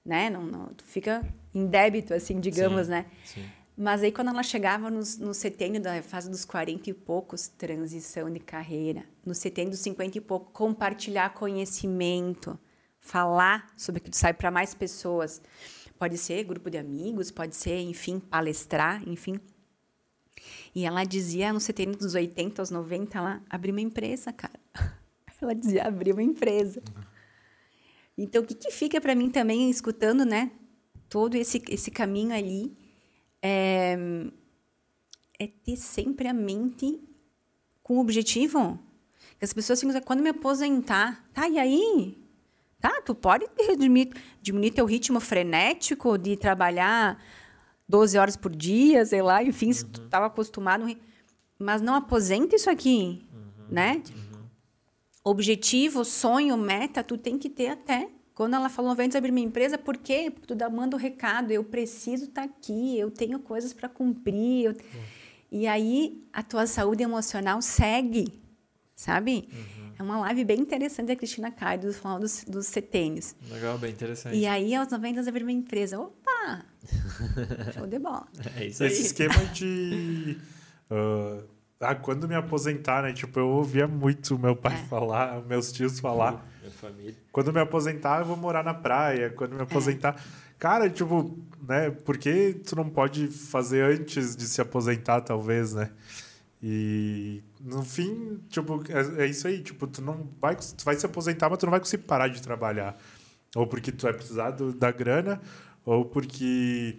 [0.04, 0.30] né?
[0.30, 3.06] Não, não, tu fica em débito, assim, digamos, sim, né?
[3.24, 3.44] Sim.
[3.76, 8.32] Mas aí, quando ela chegava no, no setembro da fase dos 40 e poucos, transição
[8.32, 9.04] de carreira.
[9.24, 12.58] No setembro dos 50 e pouco, compartilhar conhecimento,
[13.06, 15.40] falar sobre o que tu sabe para mais pessoas.
[15.98, 19.40] Pode ser grupo de amigos, pode ser, enfim, palestrar, enfim.
[20.74, 24.60] E ela dizia, no setembro dos 80 aos 90, ela abriu uma empresa, cara.
[25.38, 26.82] Ela dizia, abriu uma empresa.
[28.16, 30.50] Então, o que, que fica para mim também, escutando, né?
[31.10, 32.74] Todo esse, esse caminho ali
[33.42, 33.98] é,
[35.38, 36.98] é ter sempre a mente
[37.82, 38.80] com objetivo.
[39.40, 42.25] As pessoas ficam quando me aposentar, tá, e aí?
[42.80, 43.46] Tá, tu pode
[43.78, 47.22] diminuir, diminuir teu ritmo frenético de trabalhar
[47.88, 49.72] 12 horas por dia, sei lá, enfim, uhum.
[49.72, 50.32] se tu estava uhum.
[50.32, 50.96] acostumado,
[51.58, 53.66] mas não aposenta isso aqui, uhum.
[53.70, 54.02] né?
[54.14, 54.44] Uhum.
[55.24, 59.78] Objetivo, sonho, meta, tu tem que ter até quando ela falou, vem abrir minha empresa,
[59.78, 60.30] por quê?
[60.30, 64.66] Porque tu manda o recado, eu preciso estar tá aqui, eu tenho coisas para cumprir.
[64.66, 64.72] Eu...
[64.72, 65.04] Uhum.
[65.50, 68.26] E aí, a tua saúde emocional segue,
[68.96, 69.48] sabe?
[69.52, 69.92] Uhum.
[69.98, 73.36] É uma live bem interessante da Cristina Caio, falando dos, dos setênios.
[73.48, 74.36] Legal, bem interessante.
[74.36, 76.00] E aí, aos 90 anos, abrir minha empresa.
[76.00, 76.64] Opa!
[77.72, 78.26] Show de bola.
[78.56, 78.90] É isso aí.
[78.90, 80.38] Esse esquema de...
[80.90, 81.44] Uh,
[81.78, 83.12] ah, quando me aposentar, né?
[83.12, 84.86] Tipo, eu ouvia muito meu pai é.
[84.86, 87.14] falar, meus tios falar minha família.
[87.32, 89.30] Quando me aposentar, eu vou morar na praia.
[89.30, 90.16] Quando me aposentar.
[90.16, 90.20] É.
[90.58, 91.90] Cara, tipo, né?
[91.90, 95.90] Por que tu não pode fazer antes de se aposentar, talvez, né?
[96.62, 101.04] E no fim, tipo, é, é, isso aí, tipo, tu não vai, tu vai se
[101.04, 102.96] aposentar, mas tu não vai conseguir parar de trabalhar.
[103.56, 105.40] Ou porque tu vai precisar do, da grana,
[105.84, 106.96] ou porque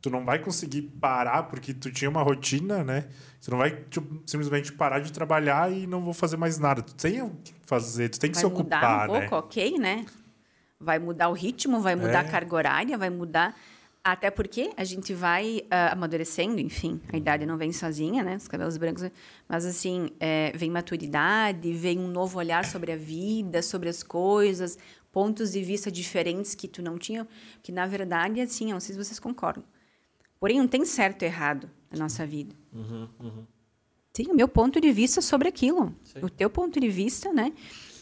[0.00, 3.08] tu não vai conseguir parar porque tu tinha uma rotina, né?
[3.38, 6.80] Você não vai tipo, simplesmente parar de trabalhar e não vou fazer mais nada.
[6.80, 9.20] Tu tem o que fazer, tu tem que vai se ocupar, um né?
[9.20, 10.06] pouco, ok, né?
[10.80, 12.28] Vai mudar o ritmo, vai mudar é.
[12.28, 13.54] a carga horária, vai mudar
[14.12, 18.36] até porque a gente vai uh, amadurecendo, enfim, a idade não vem sozinha, né?
[18.36, 19.04] Os cabelos brancos,
[19.48, 24.78] mas assim, é, vem maturidade, vem um novo olhar sobre a vida, sobre as coisas,
[25.12, 27.26] pontos de vista diferentes que tu não tinha,
[27.62, 29.64] que na verdade, assim, não sei se vocês concordam,
[30.38, 31.68] Porém, não tem certo e errado.
[31.90, 32.54] na nossa vida.
[32.72, 33.46] Uhum, uhum.
[34.12, 35.94] Sim, o meu ponto de vista sobre aquilo.
[36.04, 36.20] Sim.
[36.22, 37.52] O teu ponto de vista, né?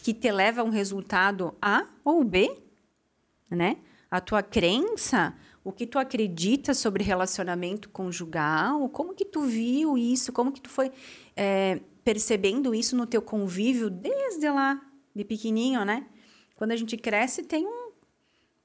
[0.03, 2.55] Que te leva a um resultado A ou B,
[3.49, 3.77] né?
[4.09, 5.33] A tua crença,
[5.67, 10.69] o que tu acredita sobre relacionamento conjugal, como que tu viu isso, como que tu
[10.69, 10.89] foi
[11.35, 14.81] é, percebendo isso no teu convívio desde lá,
[15.13, 16.07] de pequenininho, né?
[16.55, 17.91] Quando a gente cresce, tem um,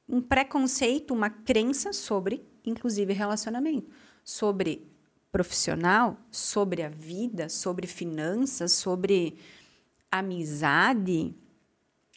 [0.09, 3.91] um preconceito, uma crença sobre, inclusive, relacionamento.
[4.23, 4.87] Sobre
[5.33, 9.41] profissional, sobre a vida, sobre finanças, sobre
[10.09, 11.35] amizade.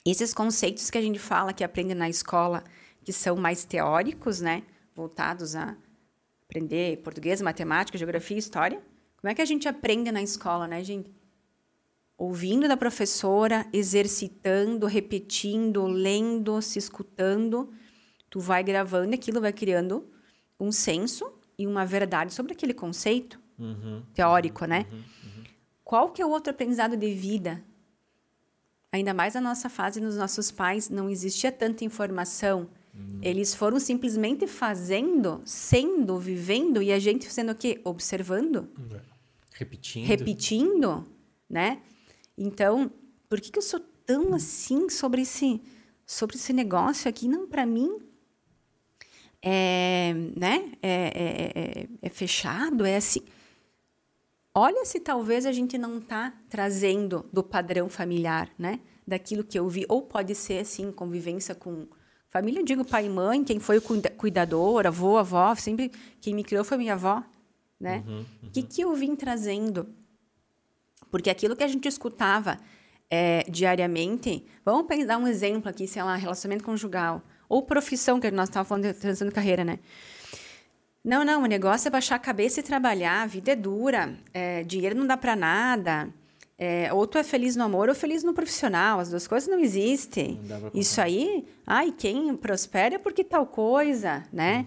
[0.06, 2.64] Esses conceitos que a gente fala, que aprende na escola,
[3.04, 4.62] que são mais teóricos, né?
[4.96, 5.76] Voltados a
[6.48, 8.82] aprender português, matemática, geografia, história.
[9.18, 11.14] Como é que a gente aprende na escola, né, gente?
[12.18, 17.74] Ouvindo da professora, exercitando, repetindo, lendo, se escutando.
[18.30, 20.10] Tu vai gravando e aquilo vai criando
[20.60, 24.04] um senso e uma verdade sobre aquele conceito Uhum.
[24.14, 24.86] teórico, né?
[25.84, 27.64] Qual que é o outro aprendizado de vida?
[28.92, 32.70] Ainda mais na nossa fase, nos nossos pais, não existia tanta informação.
[33.22, 37.82] Eles foram simplesmente fazendo, sendo, vivendo, e a gente sendo o quê?
[37.84, 38.70] Observando,
[39.52, 40.06] Repetindo.
[40.06, 41.08] repetindo,
[41.50, 41.82] né?
[42.38, 42.92] Então,
[43.28, 45.62] por que, que eu sou tão assim sobre esse,
[46.06, 47.28] sobre esse negócio aqui?
[47.28, 47.98] Não, para mim,
[49.42, 50.72] é, né?
[50.82, 53.22] É, é, é, é fechado, é assim.
[54.54, 58.80] Olha se talvez a gente não está trazendo do padrão familiar, né?
[59.06, 59.86] Daquilo que eu vi.
[59.90, 61.88] Ou pode ser, assim, convivência com
[62.36, 66.36] família, eu digo pai e mãe, quem foi o cuida- cuidador, avô, avó, sempre quem
[66.36, 67.24] me criou foi minha avó,
[67.80, 68.04] né?
[68.44, 69.88] O que, que eu vim trazendo?
[71.10, 72.58] Porque aquilo que a gente escutava
[73.10, 78.50] é, diariamente, vamos dar um exemplo aqui, sei lá, relacionamento conjugal, ou profissão, que nós
[78.50, 79.80] estávamos falando de transição de carreira, né?
[81.02, 84.62] Não, não, o negócio é baixar a cabeça e trabalhar, a vida é dura, é,
[84.64, 86.14] dinheiro não dá para nada.
[86.58, 89.60] É, ou tu é feliz no amor ou feliz no profissional, as duas coisas não
[89.60, 90.40] existem.
[90.44, 94.66] Não Isso aí, ai, quem prospera é porque tal coisa, né?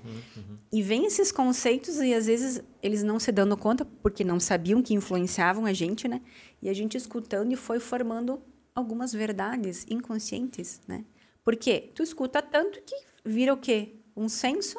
[0.70, 4.83] E vem esses conceitos e às vezes eles não se dando conta porque não sabiam
[4.83, 6.20] que influenciavam a gente, né?
[6.61, 8.42] E a gente escutando e foi formando
[8.74, 11.05] algumas verdades inconscientes, né?
[11.42, 13.94] Porque tu escuta tanto que vira o quê?
[14.14, 14.79] Um senso,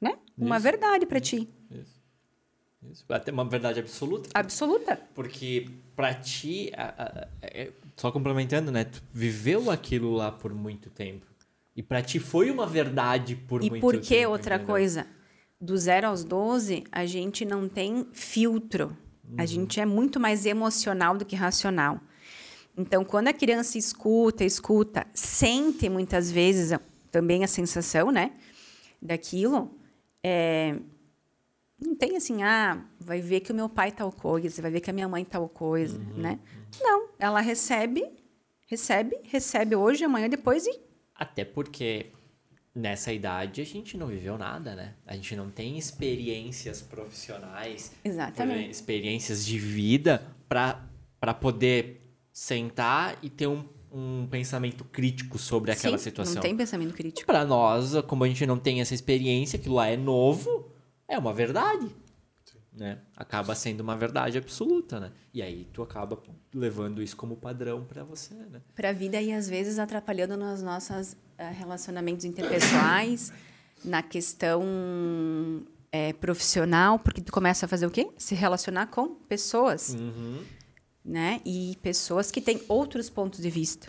[0.00, 0.18] né?
[0.36, 0.64] Uma Isso.
[0.64, 1.48] verdade para ti,
[2.88, 3.04] Isso.
[3.08, 4.30] Até uma verdade absoluta.
[4.32, 4.98] absoluta.
[5.14, 8.84] Porque pra ti, a- a- é- só complementando, né?
[8.84, 11.26] Tu viveu aquilo lá por muito tempo.
[11.76, 14.06] E pra ti foi uma verdade por E muito por tempo.
[14.06, 14.72] que outra entendeu?
[14.72, 15.06] coisa?
[15.60, 18.96] Do zero aos 12, a gente não tem filtro.
[19.28, 19.34] Uhum.
[19.38, 22.00] A gente é muito mais emocional do que racional.
[22.76, 26.76] Então, quando a criança escuta, escuta, sente muitas vezes
[27.10, 28.32] também a sensação, né?
[29.02, 29.70] Daquilo,
[30.24, 30.76] é,
[31.80, 34.90] não tem assim, ah, vai ver que o meu pai tal coisa, vai ver que
[34.90, 36.18] a minha mãe tal coisa, Uhum.
[36.22, 36.38] né?
[36.80, 38.04] Não, ela recebe,
[38.66, 40.80] recebe, recebe hoje, amanhã, depois e
[41.14, 42.06] Até porque
[42.74, 44.94] nessa idade a gente não viveu nada, né?
[45.06, 48.70] A gente não tem experiências profissionais, Exatamente.
[48.70, 52.00] experiências de vida para poder
[52.32, 56.34] sentar e ter um, um pensamento crítico sobre aquela Sim, situação.
[56.36, 57.26] Não tem pensamento crítico.
[57.26, 60.69] Para nós, como a gente não tem essa experiência, aquilo lá é novo,
[61.10, 61.88] é uma verdade.
[62.72, 62.98] Né?
[63.16, 65.10] Acaba sendo uma verdade absoluta, né?
[65.34, 66.16] E aí tu acaba
[66.54, 68.60] levando isso como padrão para você, né?
[68.76, 73.32] para a vida e às vezes atrapalhando nos nossos eh, relacionamentos interpessoais,
[73.84, 74.62] na questão
[75.90, 78.08] eh, profissional, porque tu começa a fazer o quê?
[78.16, 80.40] Se relacionar com pessoas, Uhum.
[81.04, 81.40] né?
[81.44, 83.88] E pessoas que têm outros pontos de vista,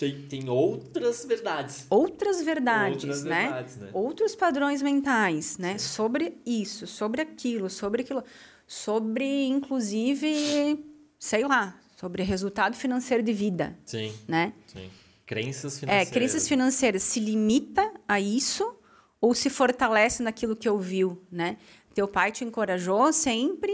[0.00, 1.86] Tem, tem outras verdades.
[1.90, 3.42] outras verdades, Outras né?
[3.42, 3.90] verdades, né?
[3.92, 5.76] Outros padrões mentais, né?
[5.76, 8.24] Sobre isso, sobre aquilo, sobre aquilo,
[8.66, 10.82] sobre inclusive,
[11.18, 14.54] sei lá, sobre resultado financeiro de vida, Sim, né?
[14.66, 14.88] sim.
[15.26, 16.10] Crenças É, financeiras.
[16.10, 18.74] crenças financeiras se limita a isso
[19.20, 21.58] ou se fortalece naquilo que ouviu, né?
[21.94, 23.70] Teu pai te encorajou sempre.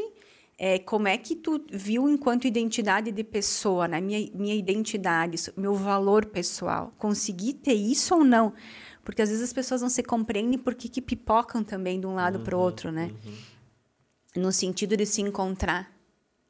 [0.58, 4.00] É, como é que tu viu enquanto identidade de pessoa, né?
[4.00, 6.94] Minha, minha identidade, meu valor pessoal.
[6.96, 8.54] Consegui ter isso ou não?
[9.04, 12.40] Porque às vezes as pessoas não se compreendem porque que pipocam também de um lado
[12.40, 13.12] para o outro, né?
[14.34, 15.94] No sentido de se encontrar.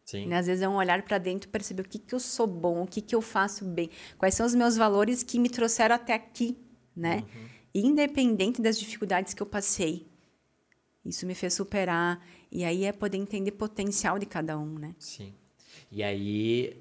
[0.05, 0.27] Sim.
[0.29, 0.39] Né?
[0.39, 2.83] Às vezes é um olhar para dentro e perceber o que, que eu sou bom,
[2.83, 6.15] o que, que eu faço bem, quais são os meus valores que me trouxeram até
[6.15, 6.57] aqui,
[6.97, 7.25] né?
[7.75, 10.07] Independente das dificuldades que eu passei.
[11.09, 12.25] Isso me fez superar.
[12.51, 14.95] E aí é poder entender o potencial de cada um, né?
[14.99, 15.33] Sim.
[15.91, 16.77] E aí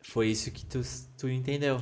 [0.00, 0.80] foi isso que tu,
[1.16, 1.80] tu entendeu.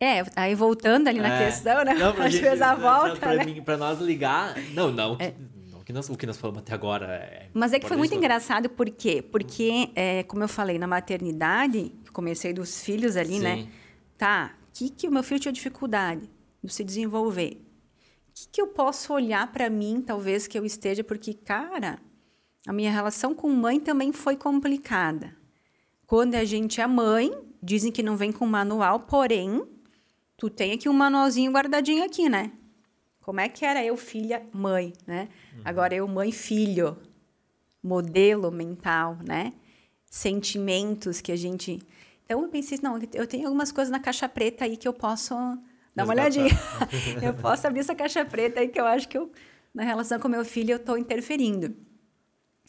[0.00, 1.46] É, aí voltando ali na É.
[1.46, 1.94] questão, né?
[1.94, 3.44] Não, pra a gente fez a volta, pra, né?
[3.44, 4.56] mim- pra nós ligar.
[4.72, 5.16] Não, não.
[5.20, 5.34] É.
[5.70, 7.48] Não que nós, o que nós falamos até agora é.
[7.52, 9.20] Mas é que foi muito engraçado, por quê?
[9.22, 13.56] Porque, é, como eu falei, na maternidade, comecei dos filhos ali, né?
[13.56, 13.68] Sim.
[14.16, 16.28] Tá, o que, que o meu filho tinha dificuldade
[16.62, 17.60] de se desenvolver?
[18.38, 21.02] O que, que eu posso olhar para mim, talvez, que eu esteja?
[21.02, 21.98] Porque, cara,
[22.64, 25.36] a minha relação com mãe também foi complicada.
[26.06, 29.66] Quando a gente é mãe, dizem que não vem com manual, porém,
[30.36, 32.52] tu tem aqui um manualzinho guardadinho aqui, né?
[33.20, 35.28] Como é que era eu, filha, mãe, né?
[35.64, 36.96] Agora eu, mãe, filho.
[37.82, 39.52] Modelo mental, né?
[40.04, 41.80] Sentimentos que a gente...
[42.24, 45.34] Então, eu pensei, não, eu tenho algumas coisas na caixa preta aí que eu posso
[45.98, 46.50] dar uma olhadinha.
[47.22, 49.30] eu posso abrir essa caixa preta aí que eu acho que eu,
[49.74, 51.74] na relação com meu filho, eu estou interferindo.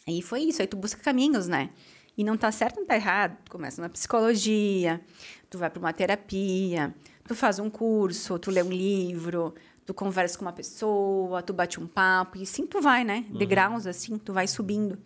[0.06, 1.70] Aí foi isso, aí tu busca caminhos, né?
[2.16, 3.38] E não tá certo, não tá errado.
[3.44, 5.00] Tu começa na psicologia,
[5.48, 9.54] tu vai para uma terapia, tu faz um curso, tu lê um livro,
[9.86, 13.24] tu conversa com uma pessoa, tu bate um papo, e assim tu vai, né?
[13.30, 14.98] Degraus, assim, tu vai subindo.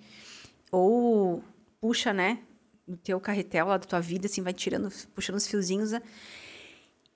[0.73, 1.43] Ou
[1.81, 2.39] puxa, né?
[2.87, 5.93] No teu carretel lá da tua vida, assim, vai tirando, puxando os fiozinhos.
[5.93, 6.03] né?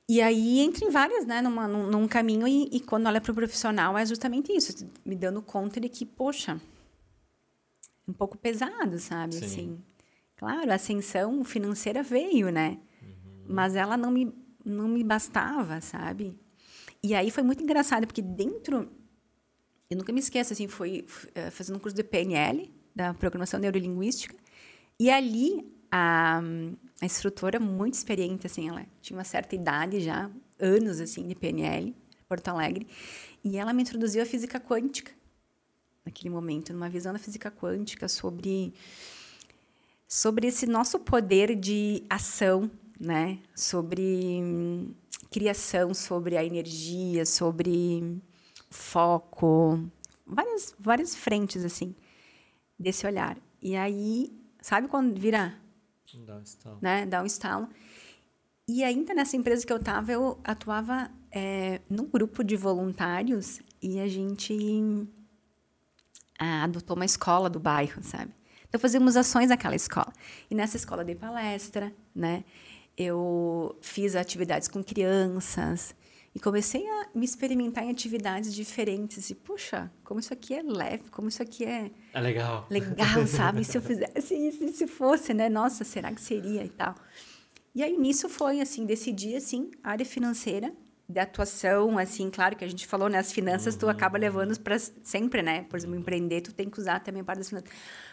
[0.09, 1.43] E aí entra em várias, né?
[1.43, 5.15] Numa, num, num caminho, e, e quando olha para o profissional, é justamente isso, me
[5.15, 6.59] dando conta de que, poxa,
[8.07, 9.35] um pouco pesado, sabe?
[9.35, 9.45] Sim.
[9.45, 9.85] Assim,
[10.35, 12.79] claro, a ascensão financeira veio, né?
[13.47, 14.33] Mas ela não me,
[14.65, 16.35] não me bastava, sabe?
[17.03, 18.91] E aí foi muito engraçado, porque dentro...
[19.91, 24.37] Eu nunca me esqueço, assim, foi eh, fazendo um curso de PNL, da Programação Neurolinguística,
[25.01, 26.43] e ali a,
[27.01, 31.95] a instrutora, muito experiente, assim, ela tinha uma certa idade já, anos, assim, de PNL,
[32.29, 32.87] Porto Alegre,
[33.45, 35.13] e ela me introduziu à física quântica,
[36.05, 38.75] naquele momento, numa visão da física quântica sobre
[40.11, 43.39] sobre esse nosso poder de ação, né?
[43.55, 44.43] Sobre
[45.31, 48.19] criação, sobre a energia, sobre
[48.71, 49.87] foco,
[50.27, 51.95] várias várias frentes assim
[52.79, 53.37] desse olhar.
[53.61, 55.55] E aí, sabe quando vira,
[56.25, 56.79] Dá um estalo.
[56.81, 57.69] né, dá um estalo?
[58.67, 63.99] E ainda nessa empresa que eu estava, eu atuava é, num grupo de voluntários e
[63.99, 65.09] a gente
[66.39, 68.33] ah, adotou uma escola do bairro, sabe?
[68.69, 70.13] Então fazíamos ações naquela escola.
[70.51, 72.45] E nessa escola dei palestra, né?
[72.97, 75.95] Eu fiz atividades com crianças
[76.39, 79.29] e comecei a me experimentar em atividades diferentes.
[79.29, 82.65] E, puxa, como isso aqui é leve, como isso aqui é É legal.
[82.71, 83.65] legal, sabe?
[83.65, 85.49] Se eu fizesse isso, se fosse, né?
[85.49, 86.95] Nossa, será que seria e tal?
[87.75, 90.73] E aí, nisso foi, assim, decidi, assim, área financeira,
[91.09, 93.19] de atuação, assim, claro que a gente falou, né?
[93.19, 95.63] As finanças tu acaba levando para sempre, né?
[95.69, 97.71] Por exemplo, empreender, tu tem que usar também a parte das finanças.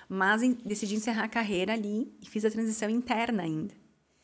[0.09, 3.75] Mas em, decidi encerrar a carreira ali e fiz a transição interna ainda.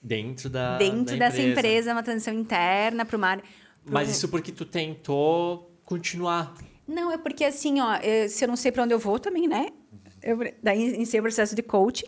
[0.02, 0.80] Dentro da.
[0.80, 3.44] Dentro da dessa empresa, uma transição interna para uma área...
[3.86, 6.56] Mas um- isso porque tu tentou continuar.
[6.88, 9.48] Não, é porque assim, ó, eu- se eu não sei para onde eu vou também,
[9.48, 9.70] né?
[10.22, 12.08] Eu, daí iniciei o processo de coaching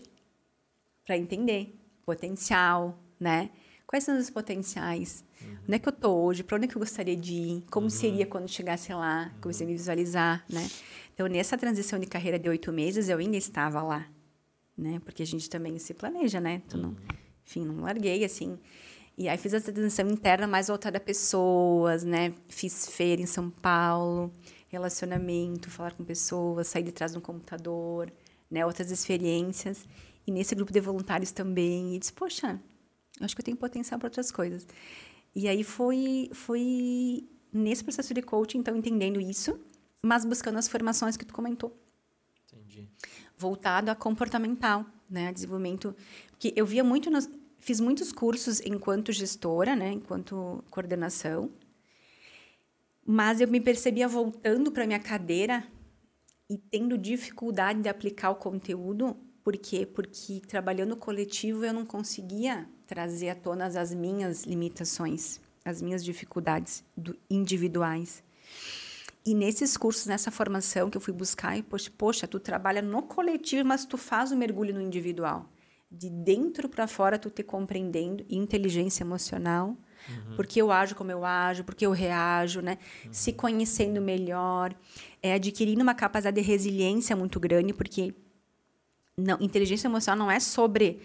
[1.05, 3.49] para entender potencial, né?
[3.88, 5.23] Quais são os potenciais?
[5.63, 6.43] Onde é que eu tô hoje?
[6.43, 7.63] Para onde é que eu gostaria de ir?
[7.69, 9.31] Como seria quando chegasse lá?
[9.41, 10.67] Comecei a me visualizar, né?
[11.13, 14.07] Então, nessa transição de carreira de oito meses, eu ainda estava lá,
[14.77, 14.99] né?
[15.05, 16.62] Porque a gente também se planeja, né?
[16.67, 16.95] Tu não,
[17.45, 18.57] enfim, não larguei, assim.
[19.17, 22.34] E aí fiz essa transição interna mais voltada a pessoas, né?
[22.49, 24.32] Fiz feira em São Paulo,
[24.69, 28.12] relacionamento, falar com pessoas, sair de trás de um computador,
[28.49, 28.65] né?
[28.65, 29.88] Outras experiências.
[30.26, 31.95] E nesse grupo de voluntários também.
[31.95, 32.60] E disse, poxa,
[33.21, 34.67] acho que eu tenho potencial para outras coisas.
[35.36, 39.60] E aí foi, foi nesse processo de coaching, então, entendendo isso,
[40.02, 41.76] mas buscando as formações que tu comentou
[42.52, 42.89] Entendi.
[43.38, 45.95] voltado a comportamental, né, a desenvolvimento,
[46.32, 47.30] porque eu via muito nos,
[47.63, 51.49] fiz muitos cursos enquanto gestora, né, enquanto coordenação,
[53.06, 55.65] mas eu me percebia voltando para minha cadeira
[56.49, 59.86] e tendo dificuldade de aplicar o conteúdo, por quê?
[59.86, 66.84] Porque trabalhando coletivo eu não conseguia trazer à tona as minhas limitações, as minhas dificuldades
[67.30, 68.22] individuais.
[69.26, 73.03] E nesses cursos, nessa formação que eu fui buscar, e poxa, poxa, tu trabalha no
[73.03, 75.49] coletivo, mas tu faz o mergulho no individual.
[75.96, 79.78] De dentro para fora, tu te compreendendo, inteligência emocional,
[80.36, 82.78] porque eu ajo como eu ajo, porque eu reajo, né?
[83.12, 84.76] Se conhecendo melhor,
[85.22, 88.14] é, adquirindo uma capacidade de resiliência muito grande, porque
[89.18, 91.00] não, inteligência emocional não é sobre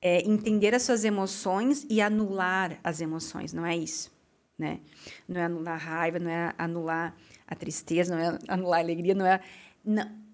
[0.00, 4.10] é, entender as suas emoções e anular as emoções, não é isso,
[4.56, 4.80] né?
[5.28, 7.14] Não é anular a raiva, não é anular
[7.46, 9.40] a tristeza, não é anular a alegria, não é
[9.84, 10.29] não.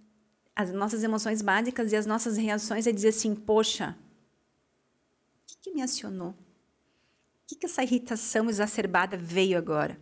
[0.57, 3.95] As nossas emoções básicas e as nossas reações é dizer assim, poxa,
[5.43, 6.31] o que, que me acionou?
[6.31, 6.35] O
[7.47, 10.01] que, que essa irritação exacerbada veio agora?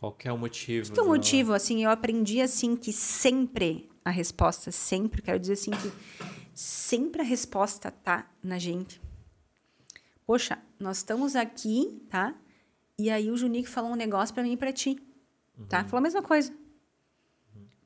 [0.00, 0.88] Qual que é o motivo?
[0.88, 1.52] Qual que é o motivo?
[1.54, 5.92] Assim, eu aprendi assim que sempre a resposta, sempre, quero dizer assim que
[6.52, 9.00] sempre a resposta tá na gente.
[10.26, 12.34] Poxa, nós estamos aqui, tá?
[12.98, 15.00] E aí o Junique falou um negócio para mim e para ti,
[15.68, 15.84] tá?
[15.84, 16.52] Falou a mesma coisa.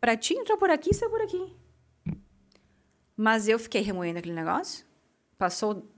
[0.01, 1.66] Para ti entrou por aqui, saiu por aqui.
[3.17, 4.85] Mas eu fiquei remoendo aquele negócio.
[5.39, 5.91] Passou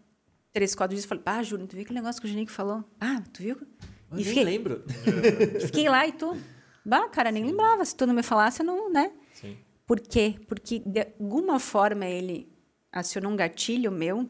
[0.53, 2.85] três, quatro dias e falei, ah, Júnior, tu viu aquele negócio que o Junique falou?
[3.01, 3.57] Ah, tu viu?
[3.57, 3.66] Eu
[4.12, 4.85] E nem fiquei, lembro.
[5.66, 6.37] fiquei lá e tu.
[6.85, 7.85] Bah, cara, nem lembrava.
[7.85, 9.12] Se tu não me falasse, eu não, né?
[9.35, 9.57] Sim.
[9.87, 10.37] Por quê?
[10.47, 12.51] Porque de alguma forma ele
[12.93, 14.29] acionou um gatilho meu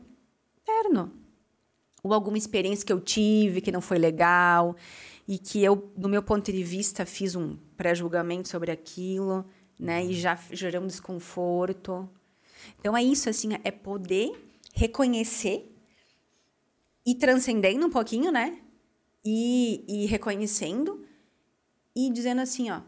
[0.63, 1.13] interno.
[2.03, 4.77] Ou alguma experiência que eu tive que não foi legal
[5.27, 9.45] e que eu, do meu ponto de vista, fiz um pré-julgamento sobre aquilo,
[9.79, 10.05] né?
[10.05, 12.09] E já gerou um desconforto.
[12.79, 14.33] Então é isso, assim, é poder
[14.75, 15.75] reconhecer
[17.05, 18.61] e transcendendo um pouquinho, né?
[19.25, 21.05] E, e reconhecendo
[21.95, 22.83] e dizendo assim, ó,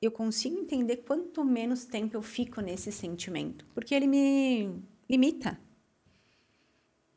[0.00, 5.60] eu consigo entender quanto menos tempo eu fico nesse sentimento, porque ele me limita.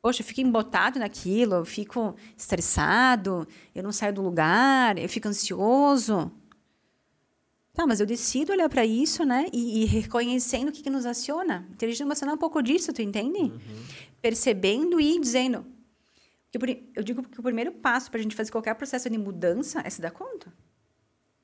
[0.02, 5.28] Poxa, eu fico embotado naquilo, eu fico estressado, eu não saio do lugar, eu fico
[5.28, 6.32] ansioso.
[7.74, 9.46] Tá, mas eu decido olhar para isso, né?
[9.54, 11.66] E, e reconhecendo o que, que nos aciona.
[11.72, 13.52] Inteligência emocional é um pouco disso, tu entende?
[14.22, 15.66] Percebendo e dizendo.
[16.94, 19.90] Eu digo que o primeiro passo para a gente fazer qualquer processo de mudança é
[19.90, 20.52] se dar conta.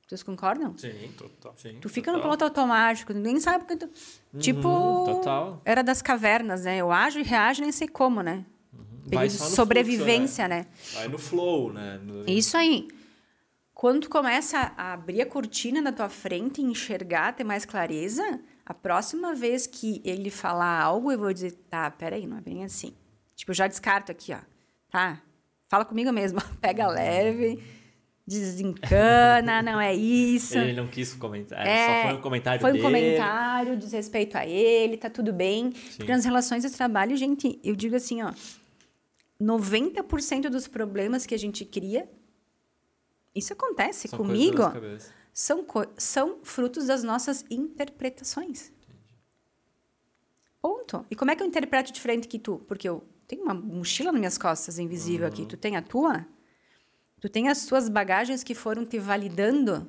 [0.06, 0.78] Vocês concordam?
[0.78, 1.12] Sim.
[1.18, 1.54] Total.
[1.58, 1.78] Sim.
[1.82, 2.30] Tu fica no total.
[2.38, 3.90] piloto automático, ninguém sabe porque tu...
[4.40, 4.62] Tipo,
[5.06, 5.62] total.
[5.66, 6.78] era das cavernas, né?
[6.78, 8.46] Eu ajo e reajo, nem sei como, né?
[8.74, 10.66] Vai Período só de no sobrevivência, né?
[10.94, 12.00] Vai no flow, né?
[12.04, 12.88] No- Isso aí.
[13.78, 18.40] Quando tu começa a abrir a cortina na tua frente e enxergar, ter mais clareza,
[18.66, 22.64] a próxima vez que ele falar algo, eu vou dizer, tá, peraí, não é bem
[22.64, 22.96] assim.
[23.36, 24.40] Tipo, eu já descarto aqui, ó.
[24.90, 25.22] Tá?
[25.68, 26.42] Fala comigo mesmo.
[26.60, 27.64] Pega leve,
[28.26, 30.58] desencana, não é isso.
[30.58, 31.64] Ele não quis comentar.
[31.64, 32.84] É, só foi um comentário Foi um dele.
[32.84, 35.72] comentário, diz respeito a ele, tá tudo bem.
[35.98, 38.34] Porque nas relações de trabalho, gente, eu digo assim, ó,
[39.40, 42.10] 90% dos problemas que a gente cria,
[43.38, 44.64] isso acontece São comigo,
[45.34, 45.66] são,
[45.98, 48.72] são frutos das nossas interpretações.
[50.62, 51.06] Ponto.
[51.10, 52.60] E como é que eu interpreto diferente que tu?
[52.68, 55.46] Porque eu tenho uma mochila nas minhas costas invisível aqui.
[55.46, 56.26] Tu tem a tua?
[57.20, 59.88] Tu tem as tuas bagagens que foram te validando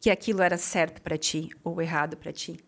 [0.00, 2.58] que aquilo era certo para ti ou errado para ti.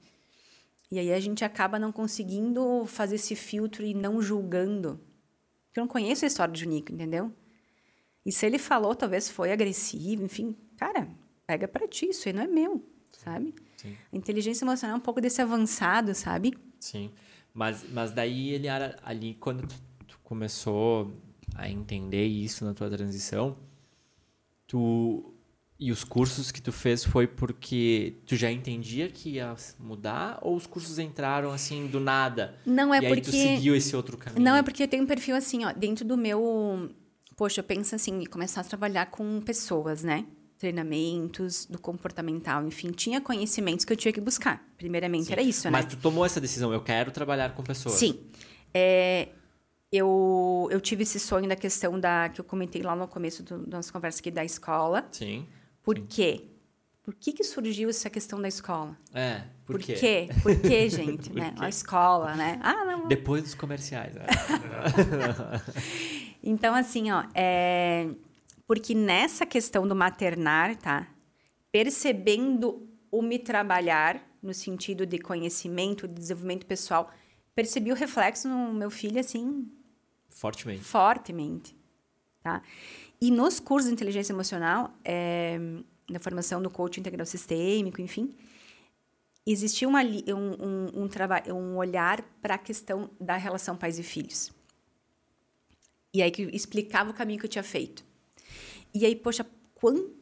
[0.91, 5.01] E aí a gente acaba não conseguindo fazer esse filtro e não julgando.
[5.67, 7.33] Porque eu não conheço a história do Junico, entendeu?
[8.25, 11.09] E se ele falou, talvez foi agressivo, enfim, cara,
[11.47, 13.55] pega para ti, isso aí não é meu, sabe?
[13.77, 13.97] Sim.
[14.13, 16.57] A inteligência emocional é um pouco desse avançado, sabe?
[16.81, 17.11] Sim.
[17.53, 19.75] Mas, mas daí ele era ali, quando tu,
[20.07, 21.13] tu começou
[21.55, 23.57] a entender isso na tua transição,
[24.67, 25.31] tu.
[25.79, 30.55] E os cursos que tu fez foi porque tu já entendia que ia mudar ou
[30.55, 32.55] os cursos entraram assim do nada?
[32.65, 34.43] Não é e aí tu porque seguiu esse outro caminho?
[34.43, 36.91] Não, é porque eu tenho um perfil assim, ó, dentro do meu.
[37.37, 40.25] Poxa, eu penso assim, em começar a trabalhar com pessoas, né?
[40.59, 44.65] Treinamentos, do comportamental, enfim, tinha conhecimentos que eu tinha que buscar.
[44.77, 45.91] Primeiramente, era isso, Mas né?
[45.91, 47.97] tu tomou essa decisão, eu quero trabalhar com pessoas.
[47.97, 48.21] Sim.
[48.73, 49.29] É,
[49.91, 52.29] eu, eu tive esse sonho da questão da.
[52.29, 55.07] que eu comentei lá no começo da nossa conversa aqui da escola.
[55.11, 55.47] Sim.
[55.83, 56.54] Por quê?
[57.05, 58.97] Por que, que surgiu essa questão da escola?
[59.13, 59.93] É, por, quê?
[59.93, 60.29] quê?
[60.43, 61.29] Por quê, gente?
[61.29, 61.53] Por né?
[61.55, 61.65] quê?
[61.65, 62.59] A escola, né?
[62.63, 64.15] Ah, não, Depois dos comerciais.
[64.15, 64.25] né?
[66.47, 68.07] Então, assim, ó, é...
[68.67, 71.09] porque nessa questão do maternar, tá?
[71.73, 77.11] Percebendo o me trabalhar, no sentido de conhecimento, de desenvolvimento pessoal,
[77.55, 79.67] percebi o reflexo no meu filho, assim,
[80.29, 80.83] Fortemente.
[80.85, 81.75] fortemente,
[82.43, 82.61] tá?
[83.19, 85.59] E nos cursos de inteligência emocional, é,
[86.09, 88.35] na formação do coaching integral sistêmico, enfim,
[89.47, 94.53] existia uma, um, um, um, um olhar para a questão da relação pais e filhos.
[96.13, 98.05] E aí que explicava o caminho que eu tinha feito.
[98.95, 99.45] E aí, poxa,
[99.75, 100.15] quanto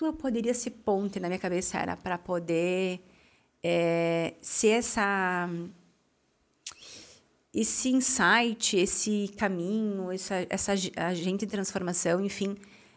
[0.00, 3.00] eu poderia ser ponte na minha cabeça era para poder
[3.62, 5.48] é, ser essa
[7.52, 12.56] esse insight, esse caminho, essa, essa ag- agente de transformação, enfim,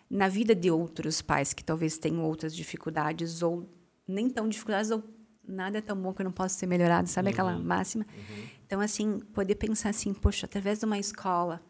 [0.10, 3.70] na vida de outros pais que talvez tenham outras dificuldades ou
[4.08, 5.03] nem tão dificuldades ou
[5.47, 8.05] nada é tão bom que não possa ser melhorado, sabe aquela máxima?
[8.66, 11.62] Então, assim, poder pensar assim, poxa, através de uma escola,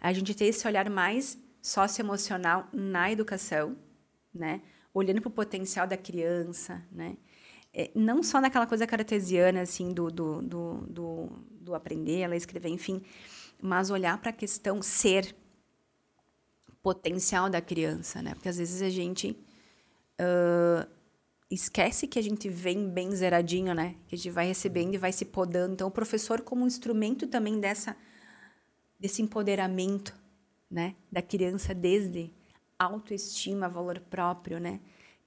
[0.00, 3.76] a gente ter esse olhar mais socioemocional na educação,
[4.34, 4.60] né?
[4.92, 7.16] Olhando para o potencial da criança, né?
[7.72, 11.28] É, não só naquela coisa cartesiana, assim, do, do, do, do,
[11.60, 13.00] do aprender, ela escrever, enfim,
[13.62, 15.34] mas olhar para a questão ser.
[16.82, 18.34] Potencial da criança, né?
[18.34, 19.36] Porque às vezes a gente
[20.20, 20.88] uh,
[21.50, 23.96] esquece que a gente vem bem zeradinho, né?
[24.06, 25.74] Que a gente vai recebendo e vai se podando.
[25.74, 27.96] Então, o professor como um instrumento também dessa
[28.98, 30.14] desse empoderamento,
[30.70, 32.30] né, da criança desde
[32.78, 34.78] autoestima, valor próprio, né?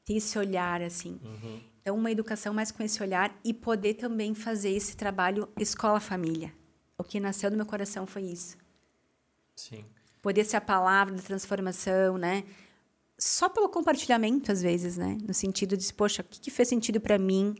[0.05, 1.19] Ter esse olhar assim.
[1.23, 1.59] Uhum.
[1.81, 6.53] Então, uma educação mais com esse olhar e poder também fazer esse trabalho escola-família.
[6.97, 8.57] O que nasceu no meu coração foi isso.
[9.55, 9.83] Sim.
[10.23, 12.45] Poder ser a palavra da transformação, né?
[13.19, 15.17] Só pelo compartilhamento, às vezes, né?
[15.21, 17.53] No sentido de, poxa, o que, que fez sentido para mim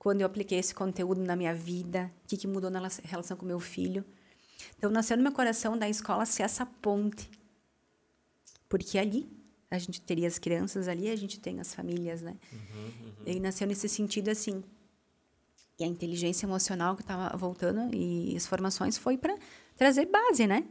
[0.00, 2.12] quando eu apliquei esse conteúdo na minha vida?
[2.24, 4.04] O que, que mudou na relação com meu filho?
[4.76, 7.30] Então, nasceu no meu coração da escola ser essa ponte.
[8.68, 9.30] Porque ali
[9.70, 12.36] a gente teria as crianças, ali a gente tem as famílias, né?
[12.52, 13.12] Uhum, uhum.
[13.26, 14.64] E nasceu nesse sentido assim.
[15.78, 19.38] E a inteligência emocional que estava voltando e as formações foi para
[19.76, 20.64] trazer base, né?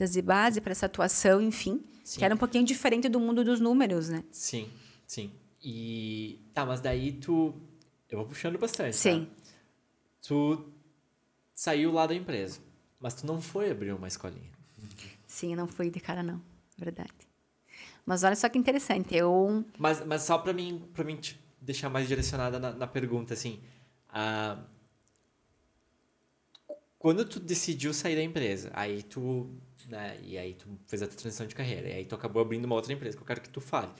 [0.00, 2.18] Trazer base para essa atuação, enfim, sim.
[2.18, 4.24] que era um pouquinho diferente do mundo dos números, né?
[4.32, 4.66] Sim,
[5.06, 5.30] sim.
[5.62, 7.52] E tá, mas daí tu
[8.08, 8.94] eu vou puxando bastante.
[8.94, 8.98] Tá?
[8.98, 9.26] Sim.
[9.26, 9.50] Tá?
[10.26, 10.72] Tu
[11.54, 12.60] saiu lá da empresa.
[12.98, 14.50] Mas tu não foi abrir uma escolinha.
[15.26, 16.40] Sim, não fui de cara, não.
[16.78, 17.12] Verdade.
[18.06, 19.14] Mas olha só que interessante.
[19.14, 19.62] Eu.
[19.78, 23.60] Mas, mas só para mim, pra mim te deixar mais direcionada na, na pergunta, assim.
[24.08, 24.64] Uh,
[26.98, 29.50] quando tu decidiu sair da empresa, aí tu.
[29.90, 32.76] Né, e aí tu fez a transição de carreira, e aí tu acabou abrindo uma
[32.76, 33.90] outra empresa, que eu quero que tu fale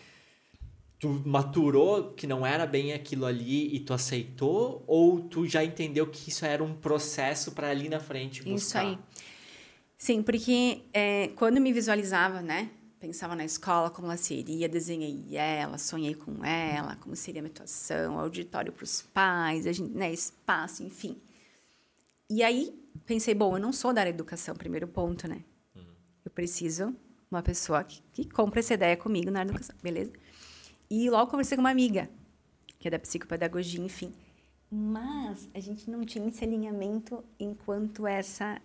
[1.01, 6.07] tu maturou que não era bem aquilo ali e tu aceitou ou tu já entendeu
[6.07, 8.55] que isso era um processo para ali na frente buscar?
[8.55, 8.99] Isso aí.
[9.97, 12.71] Sim, porque é, quando me visualizava, né?
[13.01, 17.51] Pensava na escola como ela seria, desenhei ela, sonhei com ela, como seria a minha
[17.51, 21.17] atuação, auditório para os pais, a gente, né, espaço, enfim.
[22.29, 25.43] E aí pensei, bom, eu não sou da área de educação, primeiro ponto, né?
[26.25, 26.95] Eu preciso
[27.31, 30.13] uma pessoa que, que compra essa ideia comigo na educação, beleza?
[30.91, 32.11] E logo conversei com uma amiga,
[32.79, 34.13] que é da psicopedagogia, enfim.
[34.71, 38.61] Mas a gente não tinha esse alinhamento enquanto essa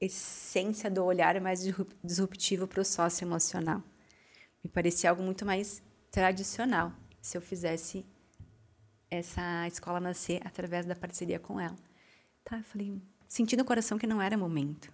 [0.00, 1.60] essência do olhar mais
[2.02, 3.82] disruptivo para o socioemocional.
[4.62, 8.04] Me parecia algo muito mais tradicional se eu fizesse
[9.10, 11.76] essa escola nascer através da parceria com ela.
[12.44, 14.92] Tá, eu falei, senti no coração que não era momento.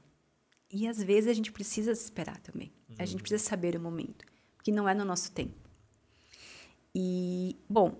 [0.71, 2.73] E às vezes a gente precisa esperar também.
[2.89, 2.97] Uhum.
[2.99, 3.23] A gente uhum.
[3.23, 4.25] precisa saber o momento,
[4.57, 5.69] porque não é no nosso tempo.
[6.95, 7.97] E, bom,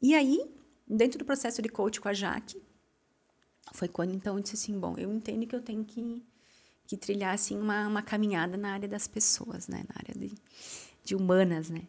[0.00, 0.44] e aí,
[0.86, 2.62] dentro do processo de coach com a Jaque,
[3.72, 6.22] foi quando então eu disse assim, bom, eu entendo que eu tenho que,
[6.86, 10.34] que trilhar assim uma, uma caminhada na área das pessoas, né, na área de,
[11.02, 11.82] de humanas, né.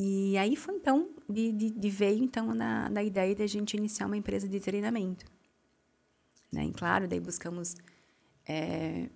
[0.00, 4.06] E aí foi então de, de, de veio então na, na ideia da gente iniciar
[4.06, 5.24] uma empresa de treinamento,
[6.50, 6.64] né.
[6.64, 7.76] E claro, daí buscamos
[8.48, 9.08] é,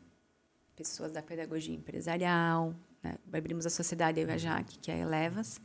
[0.78, 2.72] pessoas da pedagogia empresarial,
[3.02, 3.16] né?
[3.32, 5.60] abrimos a sociedade eu a Jaque, que é a Elevas,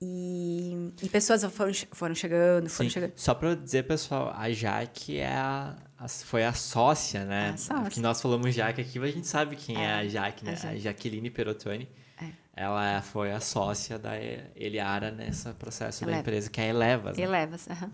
[0.00, 2.94] e, e pessoas foram, foram chegando, foram Sim.
[2.94, 3.12] chegando.
[3.16, 7.50] Só para dizer, pessoal, a Jaque é a, a, foi a sócia, né?
[7.50, 7.90] A sócia.
[7.90, 10.52] Que nós falamos Jaque aqui, mas a gente sabe quem é, é a Jaque, né?
[10.52, 10.74] A, Jaque.
[10.74, 11.88] a Jaqueline Perotoni.
[12.22, 12.30] É.
[12.56, 14.12] Ela foi a sócia da
[14.56, 16.16] Eliara nesse processo Eleva.
[16.16, 17.18] da empresa, que é a Elevas.
[17.18, 17.24] Né?
[17.24, 17.86] Elevas, aham.
[17.86, 17.92] Uhum.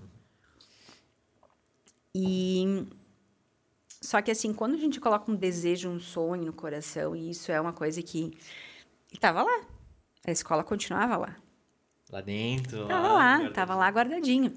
[2.14, 2.86] E...
[4.06, 7.50] Só que, assim, quando a gente coloca um desejo, um sonho no coração, e isso
[7.50, 8.38] é uma coisa que
[9.12, 9.66] estava lá.
[10.24, 11.36] A escola continuava lá.
[12.12, 12.86] Lá dentro?
[12.86, 14.56] Tava lá, lá tava lá guardadinho.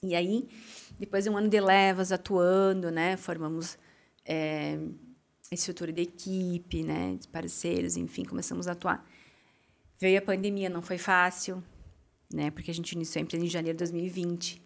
[0.00, 0.48] E aí,
[0.96, 3.76] depois de um ano de levas atuando, né, formamos
[4.24, 4.78] é,
[5.50, 9.04] estrutura de equipe, né, de parceiros, enfim, começamos a atuar.
[9.98, 11.60] Veio a pandemia, não foi fácil,
[12.32, 14.62] né, porque a gente iniciou a empresa em janeiro de 2020.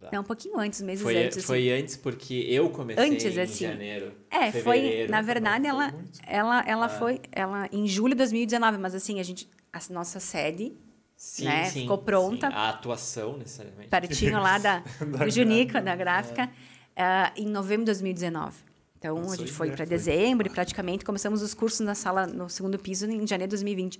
[0.00, 0.10] Tá.
[0.12, 1.44] Não, um pouquinho antes, meses foi, antes.
[1.44, 1.82] Foi assim.
[1.82, 3.64] antes porque eu comecei antes, em assim.
[3.64, 4.12] janeiro.
[4.30, 5.92] É, foi, na verdade, ela,
[6.24, 6.88] ela, ela ah.
[6.88, 10.72] foi, ela em julho de 2019, mas assim, a gente a nossa sede
[11.16, 11.64] sim, né?
[11.64, 12.48] Sim, ficou pronta.
[12.48, 12.54] Sim.
[12.54, 13.88] A atuação, necessariamente.
[13.88, 16.48] Pertinho lá da, da do Junica, da gráfica,
[16.94, 17.32] é.
[17.36, 18.68] uh, em novembro de 2019.
[18.98, 22.48] Então, Nossa, a gente foi para dezembro e praticamente começamos os cursos na sala, no
[22.48, 23.98] segundo piso, em janeiro de 2020.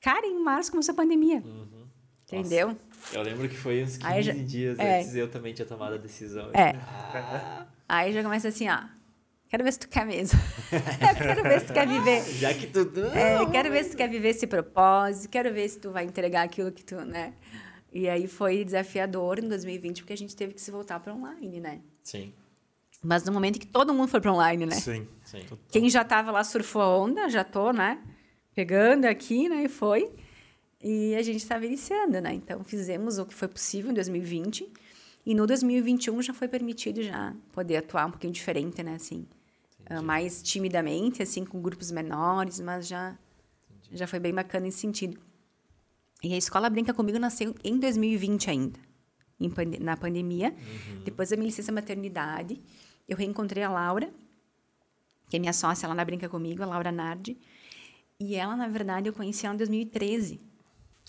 [0.00, 1.42] Cara, em março começou a pandemia.
[1.44, 1.86] Uhum.
[2.24, 2.68] Entendeu?
[2.68, 2.80] Nossa.
[3.12, 5.98] Eu lembro que foi uns 15 já, dias é, antes eu também tinha tomado a
[5.98, 6.50] decisão.
[6.54, 6.70] É.
[6.76, 7.66] Ah.
[7.88, 8.78] Aí já começa assim, ó.
[9.48, 10.40] Quero ver se tu quer mesmo.
[11.18, 12.22] quero ver se tu quer viver.
[12.38, 12.80] Já que tu.
[13.14, 15.28] É, quero ver se tu quer viver esse propósito.
[15.28, 17.34] Quero ver se tu vai entregar aquilo que tu, né?
[17.92, 21.60] E aí foi desafiador em 2020, porque a gente teve que se voltar para online,
[21.60, 21.80] né?
[22.02, 22.32] Sim.
[23.02, 24.76] Mas no momento que todo mundo foi para online, né?
[24.76, 25.44] Sim, sim.
[25.70, 27.98] Quem já estava lá surfou a onda, já tô, né?
[28.54, 29.64] Pegando aqui, né?
[29.64, 30.10] E foi.
[30.82, 32.34] E a gente estava iniciando, né?
[32.34, 34.68] Então fizemos o que foi possível em 2020.
[35.24, 38.96] E no 2021 já foi permitido já poder atuar um pouquinho diferente, né?
[38.96, 39.26] Assim,
[39.88, 43.16] uh, mais timidamente, assim, com grupos menores, mas já,
[43.92, 45.20] já foi bem bacana nesse sentido.
[46.22, 48.78] E a Escola Brinca Comigo nasceu em 2020 ainda,
[49.54, 50.50] pande na pandemia.
[50.50, 51.02] Uhum.
[51.04, 52.60] Depois da minha licença maternidade,
[53.08, 54.12] eu reencontrei a Laura,
[55.28, 57.38] que é minha sócia lá na Brinca Comigo, a Laura Nardi.
[58.18, 60.40] E ela, na verdade, eu conheci ela em 2013.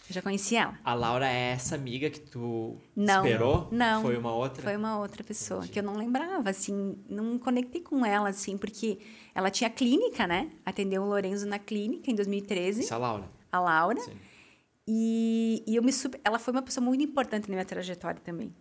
[0.09, 0.77] Eu já conheci ela.
[0.83, 3.69] A Laura é essa amiga que tu não, esperou?
[3.71, 4.01] Não.
[4.01, 4.61] Foi uma outra?
[4.61, 5.73] Foi uma outra pessoa Entendi.
[5.73, 8.99] que eu não lembrava, assim, não conectei com ela, assim, porque
[9.33, 10.51] ela tinha clínica, né?
[10.65, 12.81] Atendeu o Lorenzo na clínica em 2013.
[12.81, 13.29] Isso, a Laura.
[13.51, 14.01] A Laura.
[14.01, 14.11] Sim.
[14.85, 15.91] E, e eu me
[16.23, 18.53] ela foi uma pessoa muito importante na minha trajetória também.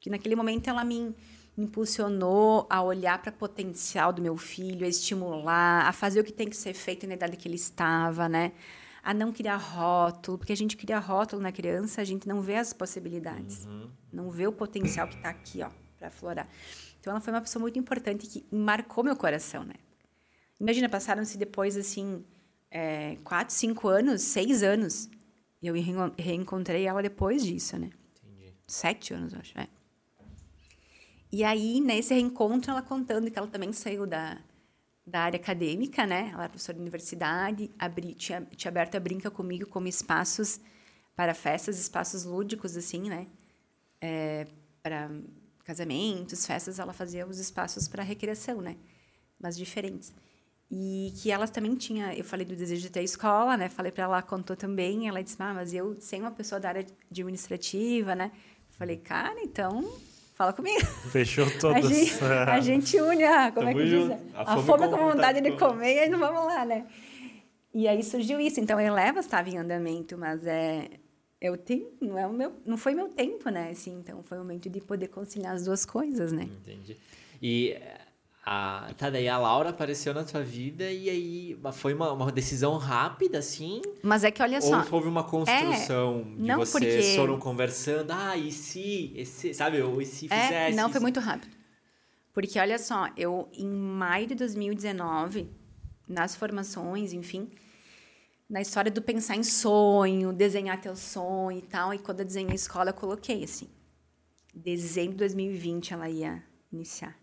[0.00, 1.14] Que naquele momento ela me
[1.58, 6.32] impulsionou a olhar para o potencial do meu filho, a estimular, a fazer o que
[6.32, 8.52] tem que ser feito na idade que ele estava, né?
[9.02, 12.56] A não criar rótulo, porque a gente cria rótulo na criança, a gente não vê
[12.56, 13.90] as possibilidades, uhum.
[14.12, 16.48] não vê o potencial que está aqui, ó, para aflorar.
[17.00, 19.74] Então ela foi uma pessoa muito importante que marcou meu coração, né?
[20.60, 22.22] Imagina, passaram-se depois assim
[22.70, 25.08] é, quatro, cinco anos, seis anos
[25.62, 25.74] e eu
[26.18, 27.90] reencontrei ela depois disso, né?
[28.16, 28.54] Entendi.
[28.66, 29.58] Sete anos, acho.
[29.58, 29.68] É.
[31.32, 34.38] E aí, nesse reencontro, ela contando que ela também saiu da,
[35.10, 36.30] da área acadêmica, né?
[36.32, 40.60] Ela era professora de universidade, abri, tinha, tinha aberto a Brinca comigo como espaços
[41.16, 43.26] para festas, espaços lúdicos, assim, né?
[44.00, 44.46] É,
[44.82, 45.10] para
[45.64, 48.76] casamentos, festas, ela fazia os espaços para recreação, né?
[49.38, 50.12] Mas diferentes.
[50.70, 53.68] E que ela também tinha, eu falei do desejo de ter escola, né?
[53.68, 56.86] Falei para ela contou também, ela disse: "Ah, mas eu sem uma pessoa da área
[57.10, 58.30] administrativa, né?"
[58.78, 59.92] Falei: "Cara, então
[60.40, 61.84] fala comigo." Fechou todas.
[61.84, 64.10] a, gente, a gente une a, como Tamo é que diz?
[64.34, 66.86] A, a fome, com vontade de comer, e aí não vamos lá, né?
[67.74, 68.58] E aí surgiu isso.
[68.58, 70.88] Então, a Eleva estava em andamento, mas é
[71.40, 73.70] eu tenho, não é o meu, não foi meu tempo, né?
[73.70, 76.42] Assim, então foi o momento de poder conciliar as duas coisas, né?
[76.42, 76.96] Entendi.
[77.40, 77.76] E
[78.52, 82.76] a, tá, daí a Laura apareceu na tua vida e aí foi uma, uma decisão
[82.78, 83.80] rápida, assim?
[84.02, 84.80] Mas é que olha só.
[84.80, 87.16] Ou houve uma construção é, de vocês porque...
[87.16, 90.76] foram conversando, ah, e se, e se sabe, ou e se é, fizesse?
[90.76, 91.56] Não, foi muito rápido.
[92.32, 95.48] Porque olha só, eu em maio de 2019,
[96.08, 97.48] nas formações, enfim,
[98.48, 102.50] na história do pensar em sonho, desenhar teu sonho e tal, e quando eu desenhei
[102.50, 103.68] a escola, eu coloquei assim.
[104.52, 106.42] Dezembro de 2020 ela ia
[106.72, 107.20] iniciar.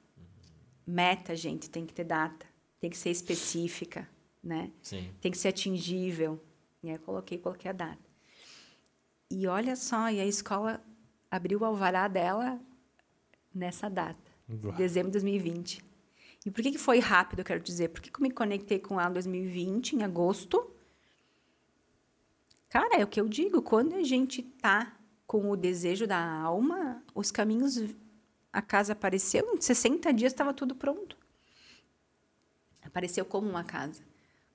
[0.87, 2.45] Meta, gente, tem que ter data,
[2.79, 4.09] tem que ser específica,
[4.41, 4.71] né?
[4.81, 5.11] Sim.
[5.19, 6.41] Tem que ser atingível.
[6.81, 8.07] E aí eu coloquei, coloquei a data.
[9.29, 10.81] E olha só, e a escola
[11.29, 12.57] abriu o alvará dela
[13.53, 14.31] nessa data,
[14.63, 14.71] Uau.
[14.73, 15.83] dezembro de 2020.
[16.45, 17.89] E por que, que foi rápido, eu quero dizer?
[17.89, 20.71] Por que, que eu me conectei com ela em 2020, em agosto?
[22.69, 27.03] Cara, é o que eu digo, quando a gente tá com o desejo da alma,
[27.13, 27.77] os caminhos
[28.57, 31.15] a casa apareceu, em 60 dias estava tudo pronto.
[32.83, 34.01] Apareceu como uma casa.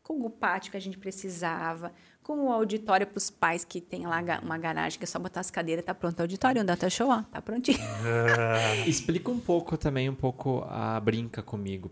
[0.03, 4.05] Com o pátio que a gente precisava, com o auditório para os pais que tem
[4.05, 6.91] lá uma garagem que é só botar as cadeiras, tá pronto o auditório, um data
[6.91, 7.79] show, ó, tá prontinho.
[8.89, 11.89] Explica um pouco também, um pouco a brinca comigo,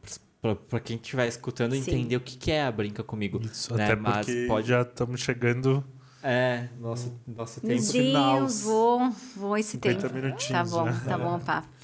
[0.69, 1.79] para quem estiver escutando Sim.
[1.79, 3.41] entender o que, que é a brinca comigo.
[3.41, 3.85] Isso, né?
[3.85, 4.67] até porque Mas pode...
[4.67, 5.85] já estamos chegando
[6.25, 8.49] é, nosso, nosso tempo Sim, final.
[8.49, 10.13] vou, vou esse tempo.
[10.13, 10.49] minutinhos.
[10.49, 11.03] Tá bom, né?
[11.07, 11.80] tá bom, papo.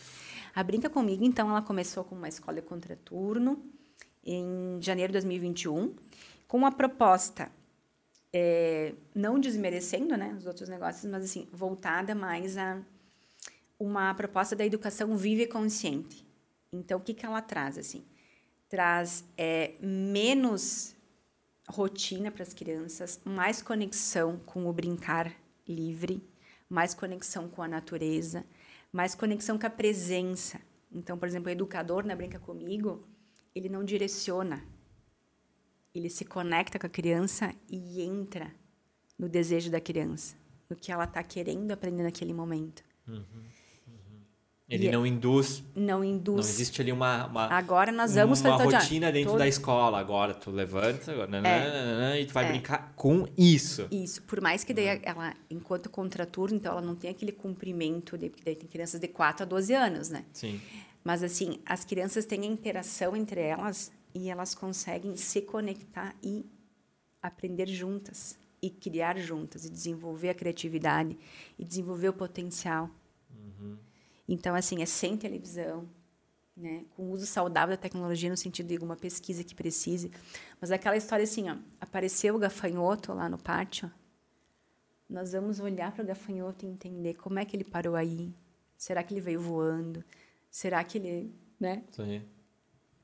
[0.56, 3.62] A Brinca Comigo, então, ela começou com uma escola de contraturno
[4.24, 5.94] em janeiro de 2021,
[6.48, 7.52] com uma proposta,
[8.32, 12.80] é, não desmerecendo né, os outros negócios, mas assim, voltada mais a
[13.78, 16.26] uma proposta da educação viva e consciente.
[16.72, 17.76] Então, o que, que ela traz?
[17.76, 18.02] assim?
[18.66, 20.96] Traz é, menos
[21.68, 25.30] rotina para as crianças, mais conexão com o brincar
[25.68, 26.26] livre,
[26.66, 28.42] mais conexão com a natureza,
[28.96, 30.58] mais conexão com a presença.
[30.90, 33.06] Então, por exemplo, o educador na Brinca Comigo,
[33.54, 34.64] ele não direciona.
[35.94, 38.50] Ele se conecta com a criança e entra
[39.18, 40.34] no desejo da criança,
[40.68, 42.82] no que ela está querendo aprender naquele momento.
[43.06, 43.44] Uhum.
[44.68, 45.62] Ele e não induz.
[45.76, 46.44] Não induz.
[46.46, 47.26] Não existe ali uma.
[47.26, 49.38] uma agora nós vamos uma rotina dentro todo...
[49.38, 50.00] da escola.
[50.00, 52.20] Agora tu levanta agora, é.
[52.20, 52.48] e tu vai é.
[52.48, 53.86] brincar com isso.
[53.92, 54.22] Isso.
[54.22, 58.42] Por mais que daí ela, enquanto contraturno, então ela não tem aquele cumprimento, de, porque
[58.44, 60.24] daí tem crianças de 4 a 12 anos, né?
[60.32, 60.60] Sim.
[61.04, 66.44] Mas assim, as crianças têm a interação entre elas e elas conseguem se conectar e
[67.22, 71.16] aprender juntas e criar juntas e desenvolver a criatividade
[71.56, 72.90] e desenvolver o potencial.
[73.30, 73.76] Uhum.
[74.28, 75.88] Então, assim, é sem televisão,
[76.56, 76.84] né?
[76.96, 80.10] com uso saudável da tecnologia no sentido de alguma pesquisa que precise.
[80.60, 83.90] Mas aquela história assim, ó, apareceu o gafanhoto lá no pátio,
[85.08, 88.34] nós vamos olhar para o gafanhoto e entender como é que ele parou aí.
[88.76, 90.04] Será que ele veio voando?
[90.50, 91.84] Será que ele, né?
[91.92, 92.22] Sim.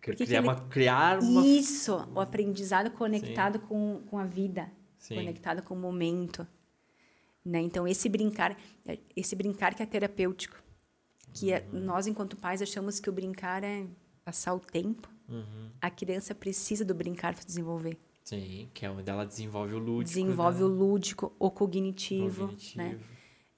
[0.01, 1.47] Criar, ele- uma, criar uma.
[1.47, 4.69] Isso, o aprendizado conectado com, com a vida,
[4.99, 5.15] Sim.
[5.15, 6.45] conectado com o momento.
[7.45, 7.61] Né?
[7.61, 10.61] Então, esse brincar, é- esse brincar que é terapêutico,
[11.33, 11.81] que Uhum.
[11.81, 13.87] nós, enquanto pais, achamos que o brincar é
[14.25, 15.09] passar o tempo.
[15.29, 15.71] Uhum.
[15.81, 17.99] A criança precisa do brincar para desenvolver.
[18.25, 20.05] Sim, que é onde ela desenvolve o lúdico.
[20.15, 20.65] Desenvolve né?
[20.65, 22.79] o lúdico, o cognitivo, Cognitivo.
[22.83, 23.01] né?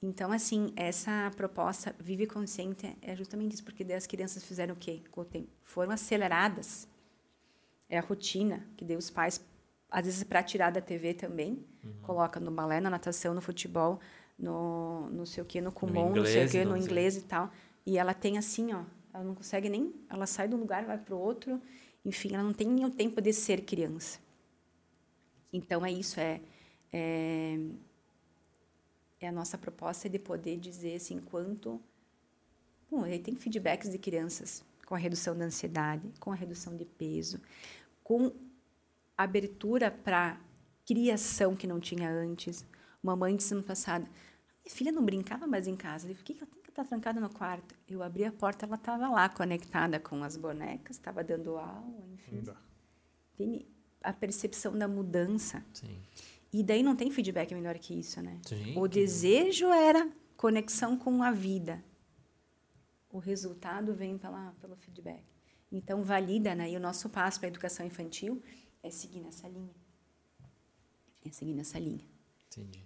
[0.03, 4.77] Então, assim, essa proposta Vive Consciente é justamente isso, porque daí as crianças fizeram o
[4.77, 5.03] quê?
[5.63, 6.87] Foram aceleradas.
[7.89, 9.43] É a rotina, que daí os pais,
[9.91, 11.93] às vezes para tirar da TV também, Uhum.
[12.03, 14.01] coloca no balé, na natação, no futebol,
[14.39, 17.23] no não sei o quê, no Kumon, não sei o inglês, quê, no inglês e
[17.23, 17.51] tal.
[17.87, 20.99] E ela tem assim, ó, ela não consegue nem, ela sai de um lugar, vai
[20.99, 21.61] para o outro,
[22.05, 24.19] enfim, ela não tem nem o tempo de ser criança.
[25.53, 26.41] Então é isso, é,
[26.93, 27.59] é
[29.25, 31.81] é a nossa proposta de poder dizer assim quanto
[32.91, 36.85] bom aí tem feedbacks de crianças com a redução da ansiedade com a redução de
[36.85, 37.41] peso
[38.03, 38.33] com
[39.17, 40.39] abertura para
[40.87, 42.65] criação que não tinha antes
[43.05, 44.03] uma mãe disse no passado
[44.65, 46.85] minha filha não brincava mais em casa eu falei, por que ela tem que estar
[46.85, 51.23] trancada no quarto eu abri a porta ela estava lá conectada com as bonecas estava
[51.23, 52.43] dando aula enfim
[53.37, 53.67] tem
[54.03, 55.97] a percepção da mudança Sim.
[56.53, 58.39] e daí não tem feedback melhor que isso, né?
[58.47, 61.83] Sim, O que- desejo era conexão com a vida.
[63.11, 65.25] O resultado vem pela, pelo feedback.
[65.73, 66.71] Então, valida, né?
[66.71, 68.43] E o nosso passo para a educação infantil
[68.83, 69.75] é seguir nessa linha.
[71.25, 72.05] É seguir nessa linha.
[72.47, 72.85] Entendi.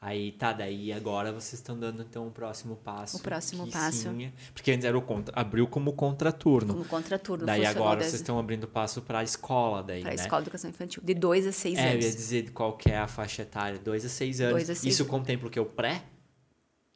[0.00, 3.16] Aí tá, daí agora vocês estão dando então o próximo passo.
[3.16, 3.96] O próximo passo.
[4.10, 6.72] sim é- porque antes era o contra, abriu como contraturno.
[6.72, 10.22] Como contraturno daí agora vocês estão abrindo passo para a escola daí, para a né?
[10.22, 12.04] escola de educação infantil, de 2 a 6 É, eu anos.
[12.04, 14.52] ia dizer qual que é a faixa etária, 2 a 6 anos.
[14.54, 15.58] Dois a seis Isso contempla o que?
[15.58, 16.04] O pré?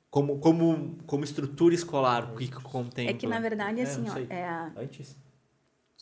[0.09, 3.11] Como, como, como estrutura escolar, o que contempla?
[3.11, 5.17] É que, na verdade, É, assim, ó, é a, Antes?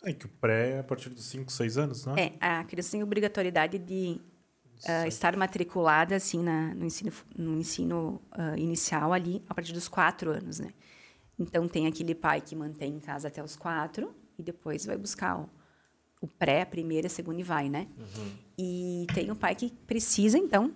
[0.05, 2.32] É que o pré é a partir dos 5, 6 anos, não é?
[2.40, 4.20] É, a criança tem obrigatoriedade de
[4.87, 9.89] ah, estar matriculada assim na, no ensino, no ensino ah, inicial ali a partir dos
[9.89, 10.70] quatro anos, né?
[11.39, 15.39] Então tem aquele pai que mantém em casa até os quatro e depois vai buscar
[15.41, 15.49] o,
[16.20, 17.87] o pré, a primeira, a segunda e vai, né?
[18.59, 20.74] E tem o pai que precisa então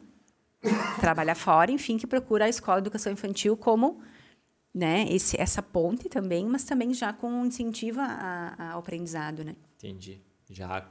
[1.00, 4.00] trabalhar fora, enfim, que procura a escola de educação infantil como
[4.74, 9.54] né, esse, essa ponte também, mas também já com incentivo a- a- ao aprendizado, né?
[9.76, 10.20] Entendi.
[10.50, 10.90] Já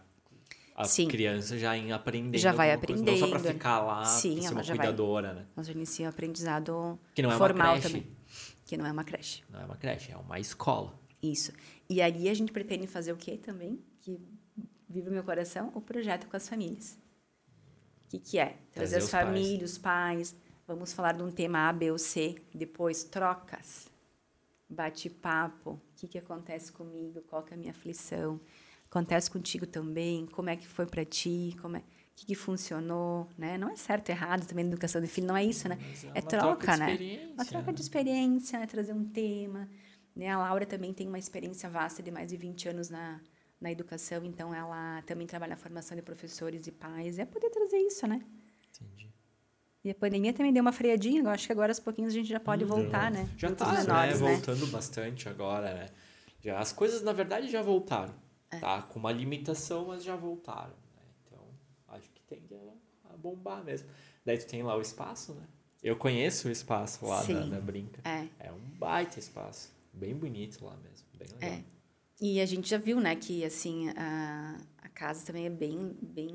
[0.76, 1.08] a Sim.
[1.08, 2.38] criança já em aprendendo.
[2.40, 3.54] Já vai coisa, Não só para aprendendo.
[3.54, 4.86] ficar lá, Sim, ser ela uma já vai.
[4.88, 5.46] cuidadora, né?
[5.56, 7.88] Nós inicia o aprendizado Que não é formal uma creche.
[8.02, 8.18] também.
[8.66, 9.44] Que não é uma creche.
[9.50, 10.98] Não é uma creche, é uma escola.
[11.22, 11.52] Isso.
[11.90, 13.80] E ali a gente pretende fazer o quê também?
[14.02, 14.20] Que
[14.90, 16.98] vive o meu coração, o projeto com as famílias.
[18.06, 18.58] O que, que é?
[18.72, 20.36] Trazer, Trazer as famílias, os pais.
[20.68, 22.36] Vamos falar de um tema A, B ou C.
[22.54, 23.90] Depois, trocas.
[24.70, 25.72] Bate-papo.
[25.72, 27.22] O que, que acontece comigo?
[27.28, 28.40] Qual que é a minha aflição?
[28.94, 30.28] Acontece contigo também?
[30.28, 31.58] Como é que foi para ti?
[31.60, 31.80] Como é...
[31.80, 31.84] O
[32.16, 33.28] que, que funcionou?
[33.36, 33.58] Né?
[33.58, 35.80] Não é certo ou errado também na educação de filho, não é isso, né?
[35.82, 37.32] Mas é É uma troca, troca de né?
[37.34, 37.74] Uma troca né?
[37.74, 39.68] de experiência, é trazer um tema.
[40.16, 40.30] Né?
[40.30, 43.20] A Laura também tem uma experiência vasta de mais de 20 anos na,
[43.60, 47.18] na educação, então ela também trabalha na formação de professores e pais.
[47.18, 48.22] É poder trazer isso, né?
[48.70, 49.12] Entendi.
[49.84, 52.30] E a pandemia também deu uma freadinha, eu acho que agora aos pouquinhos a gente
[52.30, 53.28] já pode voltar, né?
[53.38, 54.28] Já tá, menores, né?
[54.28, 54.36] né?
[54.36, 55.90] Voltando bastante agora, né?
[56.44, 58.22] Já, as coisas, na verdade, já voltaram.
[58.56, 58.60] É.
[58.60, 58.82] Tá?
[58.82, 60.74] Com uma limitação, mas já voltaram.
[60.96, 61.04] Né?
[61.26, 61.44] Então,
[61.90, 63.88] acho que tende a, a bombar mesmo.
[64.26, 65.48] Daí tu tem lá o espaço, né?
[65.82, 67.34] Eu conheço o espaço lá Sim.
[67.34, 68.02] da, da Brinca.
[68.08, 68.48] É.
[68.48, 69.70] É um baita espaço.
[69.92, 71.06] Bem bonito lá mesmo.
[71.18, 71.60] Bem legal.
[71.60, 71.64] É.
[72.22, 76.32] E a gente já viu, né, que assim a, a casa também é bem, bem,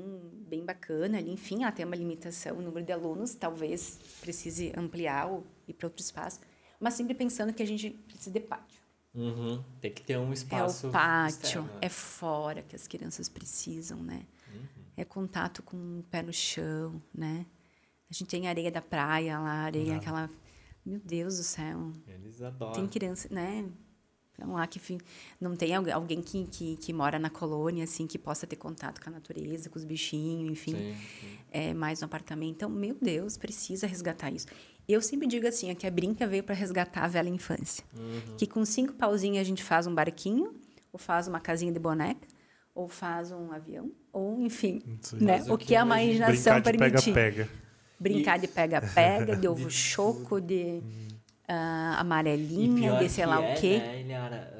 [0.47, 1.31] bem bacana ali.
[1.31, 5.87] Enfim, ela tem uma limitação, o número de alunos talvez precise ampliar ou ir para
[5.87, 6.41] outro espaço,
[6.79, 8.78] mas sempre pensando que a gente precisa de pátio.
[9.13, 9.63] Uhum.
[9.81, 10.87] Tem que ter um É espaço.
[10.87, 11.79] o pátio, externo, né?
[11.81, 14.25] é fora que as crianças precisam, né?
[14.95, 17.45] É contato com o pé no chão, né?
[18.09, 20.29] A gente tem areia da praia lá, areia aquela...
[20.85, 21.91] Meu Deus do céu.
[22.07, 22.73] Eles adoram.
[22.73, 23.69] Tem criança, né?
[24.37, 24.79] Vamos lá, que
[25.39, 29.01] não tem algu- alguém que, que, que mora na colônia, assim, que possa ter contato
[29.01, 30.75] com a natureza, com os bichinhos, enfim.
[30.75, 31.37] Sim, sim.
[31.51, 32.55] É, mais no apartamento.
[32.55, 34.47] Então, meu Deus, precisa resgatar isso.
[34.89, 37.83] Eu sempre digo assim, ó, que a Brinca veio para resgatar a velha infância.
[37.95, 38.35] Uhum.
[38.35, 40.51] Que com cinco pauzinhos a gente faz um barquinho,
[40.91, 42.27] ou faz uma casinha de boneca,
[42.73, 45.17] ou faz um avião, ou enfim, Sim.
[45.23, 45.43] né?
[45.47, 46.15] O que a imagina.
[46.15, 47.13] imaginação Brincar de permitir.
[47.13, 47.49] pega-pega.
[47.99, 50.81] Brincar de pega-pega, de ovo choco, de
[51.47, 53.77] ah, amarelinha, de sei lá é, o quê.
[53.79, 54.58] Né,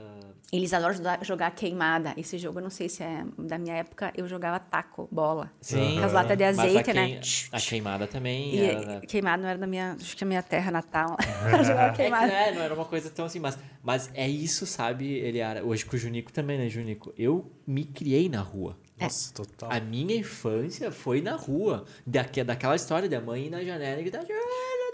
[0.51, 2.13] Eles adoram jogar- queimada.
[2.17, 5.51] Esse jogo, eu não sei se é da minha época, eu jogava taco, bola.
[5.61, 5.97] Sim.
[5.99, 7.05] Com as latas de Mas a azeite, né?
[7.07, 7.19] queim-
[7.51, 9.01] A queimada também E era...
[9.01, 11.15] queimada não era da minha, acho que a minha terra natal.
[11.63, 12.27] Jogava É, que, queimada.
[12.27, 15.63] né, não era uma coisa tão assim, mas, mas é isso, sabe, Eliara?
[15.63, 17.13] Hoje com o Junico também, né, Junico?
[17.17, 18.75] Eu me criei na rua.
[18.99, 19.71] Nossa, total.
[19.71, 21.85] A minha infância foi na rua.
[22.05, 24.23] Daque, daquela história da mãe ir na janela e gritar.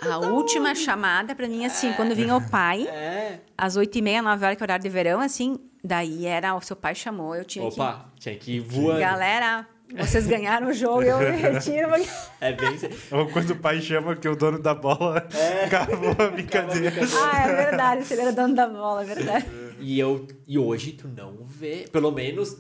[0.02, 3.40] A última chamada pra mim, assim, quando vinha o pai, É.
[3.58, 6.62] às oito e meia, nove horas, que é horário de verão, assim, daí era, o
[6.62, 8.70] seu pai chamou, eu tinha Opa, tinha que ir que...
[8.76, 9.00] voando.
[9.00, 9.68] Galera,
[9.98, 11.90] vocês ganharam o jogo, eu me retiro.
[11.90, 12.10] porque-
[12.42, 12.78] É bem.
[13.12, 15.26] Ou quando o pai chama que o dono da bola
[15.66, 16.92] acabou a brincadeira.
[17.24, 19.46] ah, é verdade, você era dono da bola, é verdade.
[19.80, 22.58] E, eu, e hoje tu não vê, pelo menos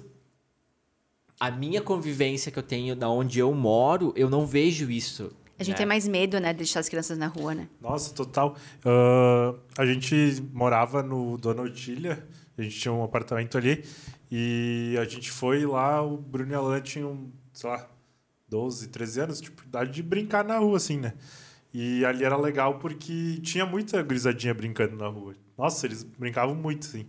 [1.39, 5.31] a minha convivência que eu tenho da onde eu moro, eu não vejo isso.
[5.57, 5.77] A gente né?
[5.77, 7.67] tem mais medo, né, de deixar as crianças na rua, né?
[7.81, 8.55] Nossa, total.
[8.83, 12.27] Ah, a gente morava no Dona Otília,
[12.57, 13.83] a gente tinha um apartamento ali,
[14.29, 17.87] e a gente foi lá, o Bruno e a Alan tinham, sei lá,
[18.49, 21.13] 12, 13 anos, tipo, idade de brincar na rua, assim, né?
[21.73, 25.35] E ali era legal porque tinha muita grisadinha brincando na rua.
[25.57, 27.05] Nossa, eles brincavam muito, assim.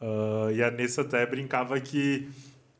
[0.00, 2.28] Ah, e a Nessa até brincava que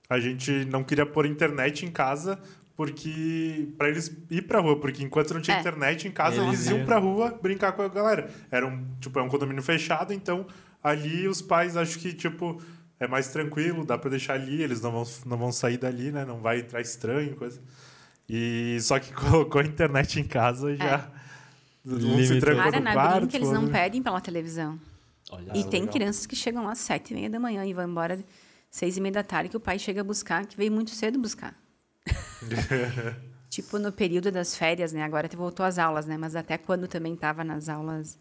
[0.09, 2.39] a gente não queria pôr internet em casa
[2.81, 5.61] porque para eles ir pra rua, porque enquanto não tinha É.
[5.61, 8.31] internet em casa, Eles eles iam pra rua brincar com a galera.
[8.51, 10.47] Era um, tipo, é um condomínio fechado, então
[10.83, 12.59] ali os pais acho que tipo
[12.99, 16.25] é mais tranquilo, dá pra deixar ali, eles não vão, não vão sair dali, né?
[16.25, 17.61] Não vai entrar estranho, coisa.
[18.27, 21.07] E só que colocou a internet em casa já
[21.85, 22.41] um se Limitou.
[22.41, 23.73] trancou Cara, na quarto, brinca eles não né?
[23.73, 24.81] pedem pela televisão.
[25.31, 25.93] Olha, E tem legal.
[25.93, 28.19] crianças que chegam às sete e meia da manhã e vão embora
[28.71, 31.19] seis e meia da tarde, que o pai chega a buscar, que veio muito cedo
[31.19, 31.55] buscar.
[33.49, 35.03] tipo, no período das férias, né?
[35.03, 36.17] Agora voltou às aulas, né?
[36.17, 38.19] Mas até quando também estava nas aulas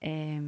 [0.00, 0.40] é,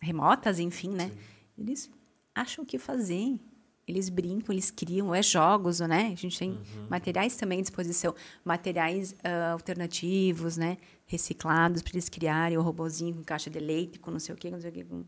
[0.00, 1.10] remotas, enfim, né?
[1.56, 1.90] Eles
[2.34, 3.38] acham o que fazer.
[3.86, 6.10] Eles brincam, eles criam, é jogos, né?
[6.12, 6.58] A gente tem
[6.90, 10.76] materiais também à disposição, materiais ah, alternativos, né?
[11.06, 14.50] Reciclados para eles criarem o robozinho com caixa de leite, com não sei o quê,
[14.50, 15.04] com não sei o quê, com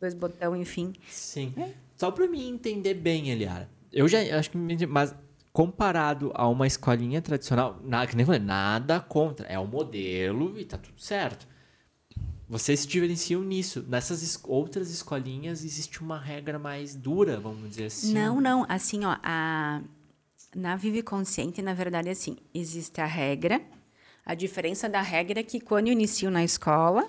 [0.00, 0.92] dois botões, enfim.
[1.08, 1.54] Sim.
[1.56, 1.74] É.
[1.96, 3.70] Só pra mim entender bem, Eliara.
[3.92, 4.58] Eu já acho que.
[4.88, 5.14] Mas
[5.54, 9.46] comparado a uma escolinha tradicional, nada, nada contra.
[9.46, 11.46] É o modelo e tá tudo certo.
[12.48, 13.84] Vocês se diferenciam nisso.
[13.88, 18.12] Nessas es- outras escolinhas existe uma regra mais dura, vamos dizer assim.
[18.12, 18.66] Não, não.
[18.68, 19.80] Assim, ó, a...
[20.56, 23.62] na Vive Consciente, na verdade, assim, existe a regra.
[24.26, 27.08] A diferença da regra é que quando eu inicio na escola,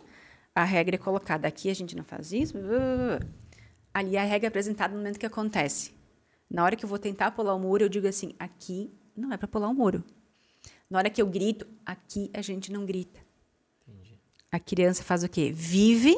[0.54, 2.54] a regra é colocada aqui, a gente não faz isso.
[3.92, 5.95] Ali a regra é apresentada no momento que acontece.
[6.50, 9.38] Na hora que eu vou tentar pular o muro, eu digo assim, aqui não é
[9.38, 10.04] para pular o muro.
[10.90, 13.20] Na hora que eu grito, aqui a gente não grita.
[14.52, 15.52] A criança faz o quê?
[15.52, 16.16] Vive,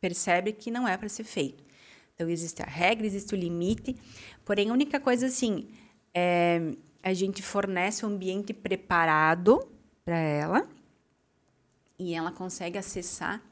[0.00, 1.62] percebe que não é para ser feito.
[2.14, 3.96] Então, existe a regra, existe o limite.
[4.44, 5.68] Porém, a única coisa, assim,
[6.12, 6.74] é
[7.04, 9.60] a gente fornece um ambiente preparado
[10.06, 10.66] para ela
[11.98, 13.42] e ela consegue acessar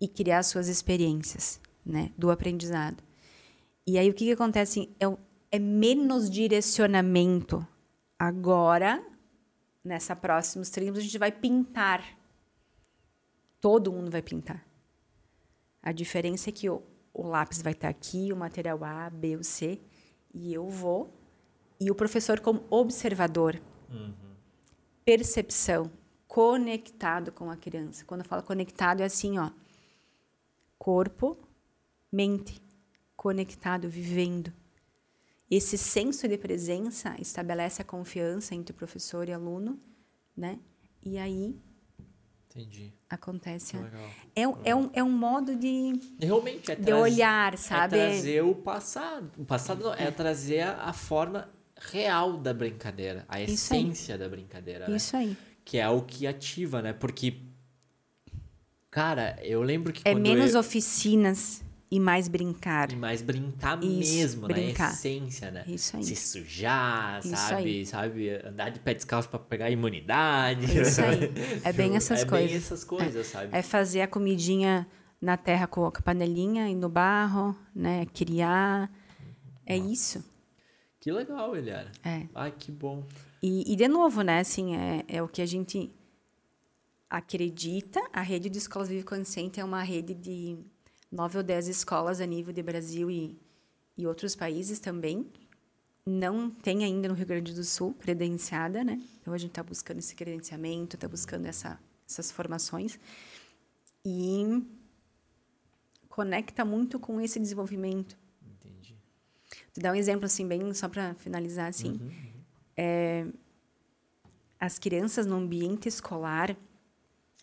[0.00, 3.00] e criar suas experiências né, do aprendizado.
[3.86, 4.80] E aí, o que, que acontece?
[4.80, 5.16] Assim,
[5.56, 7.66] é, o- menos direcionamento.
[8.18, 9.04] Agora,
[9.84, 12.02] nessa próximos treinos, a gente vai pintar.
[13.60, 14.64] Todo mundo vai pintar.
[15.82, 16.82] A diferença é que o,
[17.12, 19.80] o lápis vai estar aqui, o material A, B ou C,
[20.34, 21.12] e eu vou.
[21.78, 23.60] E o professor, como observador,
[25.04, 25.90] percepção,
[26.26, 28.04] conectado com a criança.
[28.04, 29.50] Quando eu falo conectado, é assim, ó.
[30.78, 31.36] Corpo,
[32.12, 32.60] mente,
[33.16, 34.52] conectado, vivendo.
[35.50, 39.78] Esse senso de presença estabelece a confiança entre professor e aluno,
[40.36, 40.58] né?
[41.04, 41.56] E aí
[42.50, 42.92] Entendi.
[43.08, 43.76] acontece.
[44.34, 47.96] É, um- é, um, é um modo de, Realmente, é de olhar, sabe?
[47.96, 49.30] É trazer o passado.
[49.38, 53.82] O passado não, é trazer a, forma real da brincadeira, a Isso aí.
[53.82, 54.96] essência da brincadeira, né?
[54.96, 55.36] Isso aí.
[55.64, 56.92] Que é o que ativa, né?
[56.92, 57.40] Porque,
[58.90, 60.60] cara, eu lembro que É menos eu...
[60.60, 62.90] oficinas e mais brincar.
[62.90, 64.88] E mais brincar Isso, mesmo, brincar.
[64.88, 65.64] na essência, né?
[65.66, 66.02] Isso aí.
[66.04, 67.62] Se sujar, Isso sabe?
[67.62, 67.86] aí.
[67.86, 68.30] Sabe?
[68.44, 70.64] Andar de pé descalço pra pegar imunidade.
[70.80, 71.32] Isso aí.
[71.64, 72.48] É bem essas é coisas.
[72.48, 73.56] bem essas coisas, sabe?
[73.56, 74.86] É fazer a comidinha
[75.20, 78.04] na terra com a panelinha e no barro, né?
[78.06, 78.90] Criar.
[79.64, 80.24] É isso.
[81.00, 81.90] Que legal, Eliara.
[82.04, 82.26] É.
[82.34, 83.04] Ai, que bom.
[83.42, 84.40] E, e, de novo, né?
[84.40, 85.92] Assim, é, é o que a gente
[87.08, 88.00] acredita.
[88.12, 90.58] A rede de escolas Vive Consciente é uma rede de
[91.16, 93.38] nove ou dez escolas a nível de Brasil e,
[93.96, 95.26] e outros países também.
[96.04, 99.02] Não tem ainda no Rio Grande do Sul credenciada, né?
[99.20, 102.98] Então a gente está buscando esse credenciamento, está buscando essa, essas formações
[104.04, 104.62] e
[106.08, 108.16] conecta muito com esse desenvolvimento
[109.74, 111.98] Te dar um exemplo assim bem só para finalizar assim.
[112.76, 113.26] É,
[114.60, 116.56] as crianças no ambiente escolar,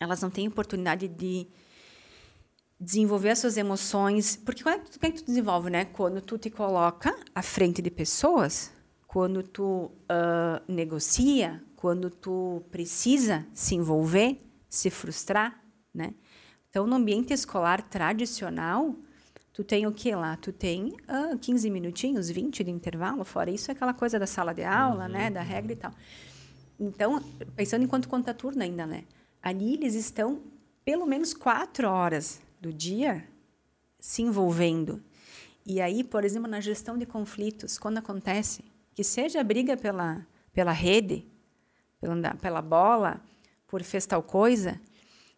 [0.00, 1.46] elas não têm oportunidade de
[2.78, 5.84] desenvolver as suas emoções, porque quando é que tu, quando é que tu desenvolve, né?
[5.84, 8.72] Quando tu te coloca à frente de pessoas,
[9.06, 15.62] quando tu ah, negocia, quando tu precisa se envolver, se frustrar,
[15.92, 16.14] né?
[16.68, 18.96] Então, no ambiente escolar tradicional,
[19.52, 20.36] tu tem o que lá?
[20.36, 24.52] Tu tem ah, 15 minutinhos, 20 de intervalo, fora isso é aquela coisa da sala
[24.52, 25.30] de aula, né?
[25.30, 25.92] Da regra e tal.
[26.78, 27.22] Então,
[27.54, 29.04] pensando enquanto contaturno ainda, né?
[29.40, 30.42] Ali eles estão
[30.84, 33.28] pelo menos quatro horas do dia
[34.00, 35.02] se envolvendo.
[35.66, 40.72] E aí, por exemplo, na gestão de conflitos, quando acontece, que seja briga pela, pela
[40.72, 41.26] rede,
[42.00, 43.20] pela, pela bola,
[43.66, 44.80] por fez tal coisa,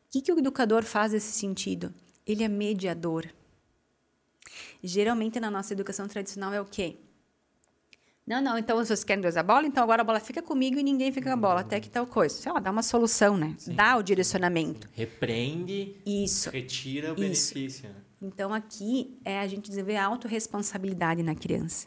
[0.06, 1.92] o que, que o educador faz nesse sentido?
[2.24, 3.28] Ele é mediador.
[4.82, 6.96] Geralmente, na nossa educação tradicional, é o quê?
[8.26, 10.82] Não, não, então vocês querem dois a bola, então agora a bola fica comigo e
[10.82, 12.34] ninguém fica com a bola, até que tal coisa.
[12.34, 13.56] Sei lá, dá uma solução, né?
[13.68, 14.88] Dá o direcionamento.
[14.92, 16.50] Repreende, Isso.
[16.50, 17.54] retira o Isso.
[17.54, 17.88] benefício.
[17.88, 17.94] né?
[18.20, 21.86] Então, aqui é a gente desenvolver a autorresponsabilidade na criança,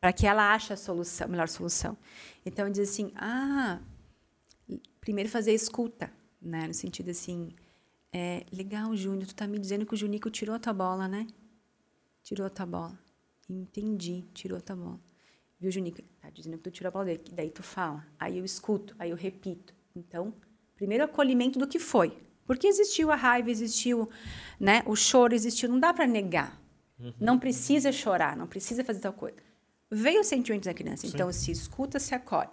[0.00, 1.96] para que ela ache a solução, a melhor solução.
[2.44, 3.78] Então, diz assim, ah,
[5.00, 6.10] primeiro fazer a escuta,
[6.42, 6.66] né?
[6.66, 7.50] No sentido assim,
[8.12, 11.24] é, legal, Júnior, tu tá me dizendo que o Junico tirou a tua bola, né?
[12.24, 12.98] Tirou a tua bola.
[13.48, 15.07] Entendi, tirou a tua bola.
[15.60, 16.00] Viu, Junico?
[16.20, 17.22] Tá dizendo que tu tirou a bola dele.
[17.32, 18.06] Daí tu fala.
[18.18, 19.74] Aí eu escuto, aí eu repito.
[19.94, 20.32] Então,
[20.76, 22.16] primeiro acolhimento do que foi.
[22.46, 24.08] Porque existiu a raiva, existiu
[24.58, 25.68] né, o choro, existiu.
[25.68, 26.60] Não dá para negar.
[27.20, 29.36] Não precisa chorar, não precisa fazer tal coisa.
[29.90, 31.06] Veio o sentimento da criança.
[31.06, 32.50] Então, se escuta, se acolhe.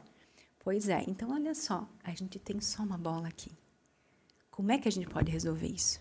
[0.60, 1.04] Pois é.
[1.08, 1.88] Então, olha só.
[2.04, 3.52] A gente tem só uma bola aqui.
[4.52, 6.00] Como é que a gente pode resolver isso?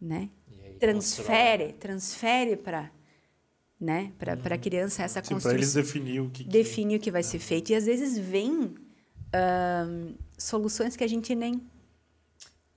[0.00, 0.30] Né?
[0.62, 2.90] Aí Transfere, transfere para
[3.80, 7.00] né, para a criança essa Sim, para construção eles definir o que, que define o
[7.00, 7.70] que vai ser feito.
[7.70, 8.74] E às vezes vem
[10.38, 11.60] soluções que a gente nem.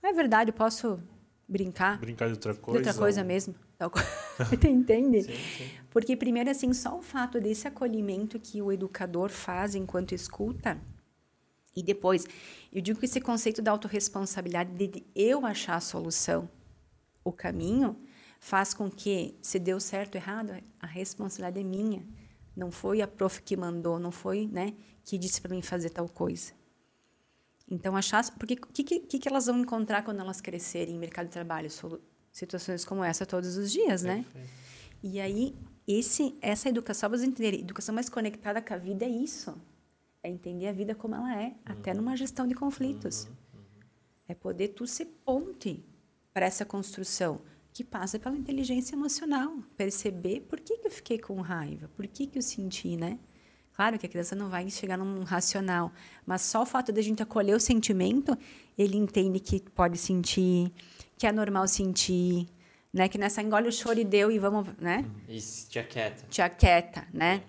[0.02, 1.00] É verdade, eu posso
[1.48, 2.78] brincar brincar de outra de coisa.
[2.78, 3.54] outra coisa ou- mesmo.
[4.68, 5.22] Entende?
[5.22, 5.70] Sim, sim.
[5.90, 10.78] Porque, primeiro, assim, só o fato desse acolhimento que o educador faz enquanto escuta.
[11.76, 12.26] E depois,
[12.72, 16.48] eu digo que esse conceito da autorresponsabilidade, de eu achar a solução,
[17.24, 17.96] o caminho,
[18.38, 22.06] faz com que, se deu certo ou errado, a responsabilidade é minha.
[22.56, 24.74] Não foi a prof que mandou, não foi, né,
[25.04, 26.52] que disse para mim fazer tal coisa.
[27.70, 28.24] Então, achar.
[28.38, 31.68] Porque o que, que, que elas vão encontrar quando elas crescerem em mercado de trabalho?
[32.32, 34.24] Situações como essa todos os dias, né?
[34.24, 34.48] Perfeito.
[35.02, 35.54] E aí,
[35.86, 39.54] esse, essa educação, vocês entenderem, educação mais conectada com a vida é isso.
[40.22, 43.28] É entender a vida como ela é, até numa gestão de conflitos.
[44.26, 45.84] É poder tu ser ponte
[46.32, 47.40] para essa construção,
[47.72, 49.58] que passa pela inteligência emocional.
[49.76, 53.18] Perceber por que, que eu fiquei com raiva, por que, que eu senti, né?
[53.72, 55.92] Claro que a criança não vai chegar num racional,
[56.26, 58.36] mas só o fato de a gente acolher o sentimento,
[58.76, 60.72] ele entende que pode sentir,
[61.16, 62.48] que é normal sentir,
[62.92, 63.08] né?
[63.08, 65.04] Que nessa engole o choro e deu e vamos, né?
[65.28, 66.26] E se te aquieta.
[66.28, 67.44] Te aquieta, né?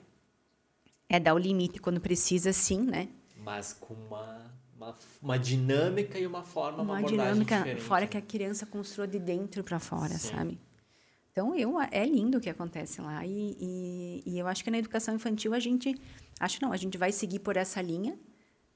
[1.10, 3.10] É dar o limite quando precisa, sim, né?
[3.38, 4.54] Mas com uma,
[4.90, 7.82] uma, uma dinâmica e uma forma, uma, Uma dinâmica diferente.
[7.82, 10.36] fora que a criança construiu de dentro para fora, Sim.
[10.36, 10.60] sabe?
[11.32, 13.26] Então, eu, é lindo o que acontece lá.
[13.26, 15.96] E, e, e eu acho que na educação infantil a gente...
[16.40, 18.18] Acho não, a gente vai seguir por essa linha.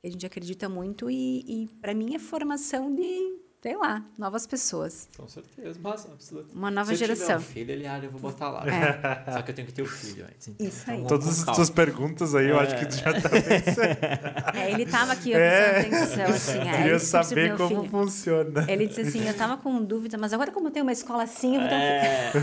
[0.04, 5.08] A gente acredita muito e, e para mim, é formação de, sei lá, novas pessoas.
[5.18, 6.54] Com certeza, mas absolutamente.
[6.58, 7.26] Uma nova Se eu geração.
[7.26, 8.66] tiver um filho, ele, ah, eu vou botar lá.
[8.68, 9.32] É.
[9.32, 10.50] Só que eu tenho que ter o filho antes.
[10.50, 10.96] então Isso aí.
[10.98, 14.54] vamos Todas as tuas perguntas aí, eu acho que tu já tá pensando.
[14.54, 15.82] É, ele estava aqui, É.
[15.82, 16.60] prestando atenção, assim.
[16.70, 17.90] é, Queria eu saber como filho.
[17.90, 18.66] funciona.
[18.70, 21.62] Ele disse assim, eu estava com dúvida, mas agora como tem uma escola assim, eu
[21.62, 22.42] vou ter um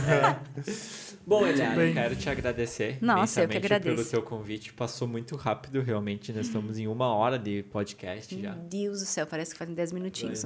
[0.64, 0.80] filho.
[1.30, 3.96] Bom, Eliane, quero te agradecer Nossa, eu que imensamente agradeço.
[3.96, 4.72] pelo teu convite.
[4.72, 6.32] Passou muito rápido, realmente.
[6.32, 8.52] Nós estamos em uma hora de podcast já.
[8.56, 10.42] Meu Deus do céu, parece que fazem 10 minutinhos.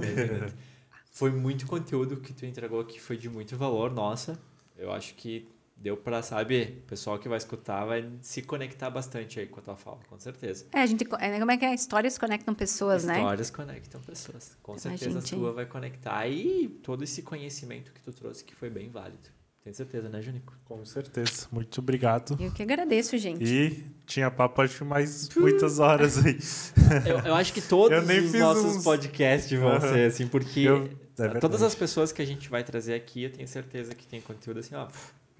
[1.11, 4.39] Foi muito conteúdo que tu entregou aqui, foi de muito valor, nossa.
[4.77, 9.41] Eu acho que deu pra, sabe, o pessoal que vai escutar vai se conectar bastante
[9.41, 10.67] aí com a tua fala, com certeza.
[10.71, 11.73] É, a gente, é, como é que é?
[11.73, 13.17] Histórias conectam pessoas, né?
[13.17, 14.55] Histórias conectam pessoas.
[14.63, 16.29] Com certeza gente- a tua vai conectar.
[16.29, 19.31] E todo esse conhecimento que tu trouxe que foi bem válido.
[19.65, 20.53] Tenho certeza, né, Junico?
[20.67, 21.49] Com certeza.
[21.51, 22.37] Muito obrigado.
[22.39, 23.43] Eu que agradeço, gente.
[23.43, 26.39] E tinha papo, acho mais muitas horas aí.
[27.09, 29.81] Eu, eu acho que todos os nossos uns- podcasts vão Aham.
[29.81, 33.33] ser assim, porque Eu- é todas as pessoas que a gente vai trazer aqui, eu
[33.33, 34.87] tenho certeza que tem conteúdo assim, ó.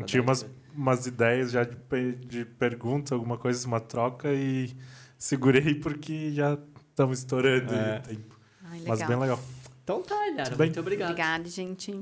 [0.07, 4.75] Tinha umas, umas ideias já de, de pergunta, alguma coisa, uma troca e
[5.19, 6.57] segurei porque já
[6.91, 7.99] estamos estourando É.
[7.99, 8.39] o tempo.
[8.65, 9.39] Ai, Mas bem legal.
[9.85, 10.17] Então tá,
[10.57, 10.57] bem?
[10.57, 11.11] muito obrigado.
[11.11, 11.93] Obrigada, gente.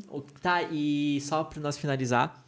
[0.41, 2.43] Tá, e só para nós finalizar,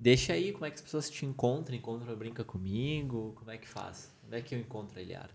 [0.00, 3.68] Deixa aí como é que as pessoas te encontram, encontram Brinca Comigo, como é que
[3.68, 4.10] faz?
[4.26, 5.28] Onde é que eu encontro a Eliara?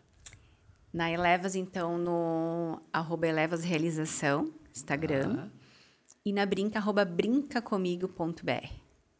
[0.92, 5.36] Na Elevas, então, no arroba Elevas Realização, Instagram.
[5.38, 5.48] Ah,
[6.26, 8.68] E na Brinca, arroba brincacomigo.br,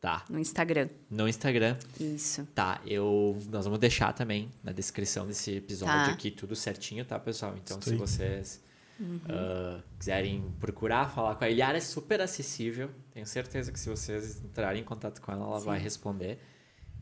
[0.02, 0.26] tá.
[0.32, 0.90] no Instagram.
[1.12, 1.78] No Instagram.
[2.00, 2.48] Isso.
[2.56, 6.12] Tá, eu, nós vamos deixar também na descrição desse episódio Tá.
[6.12, 7.54] aqui tudo certinho, tá, pessoal?
[7.64, 8.00] Então, Isso se aí.
[8.00, 8.65] vocês
[9.00, 9.20] Uhum.
[9.30, 12.90] ah, quiserem procurar, falar com a Eliara, é super acessível.
[13.12, 16.40] Tenho certeza que se vocês entrarem em contato com ela, ela vai responder.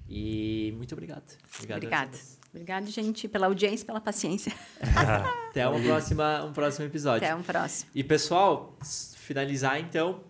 [0.08, 1.38] E muito obrigado.
[1.56, 1.78] Obrigado.
[1.78, 2.18] Obrigada.
[2.50, 4.54] Obrigada, gente, pela audiência pela paciência.
[5.50, 7.26] Até uma próxima, um próximo episódio.
[7.26, 7.90] Até um próximo.
[7.96, 8.78] E pessoal,
[9.16, 10.24] finalizar então.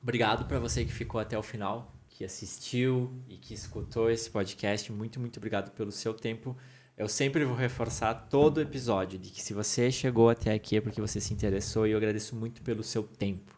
[0.00, 4.92] Obrigado para você que ficou até o final, que assistiu e que escutou esse podcast.
[4.92, 6.56] Muito, muito obrigado pelo seu tempo.
[6.96, 11.00] Eu sempre vou reforçar todo episódio de que se você chegou até aqui é porque
[11.00, 13.52] você se interessou e eu agradeço muito pelo seu tempo,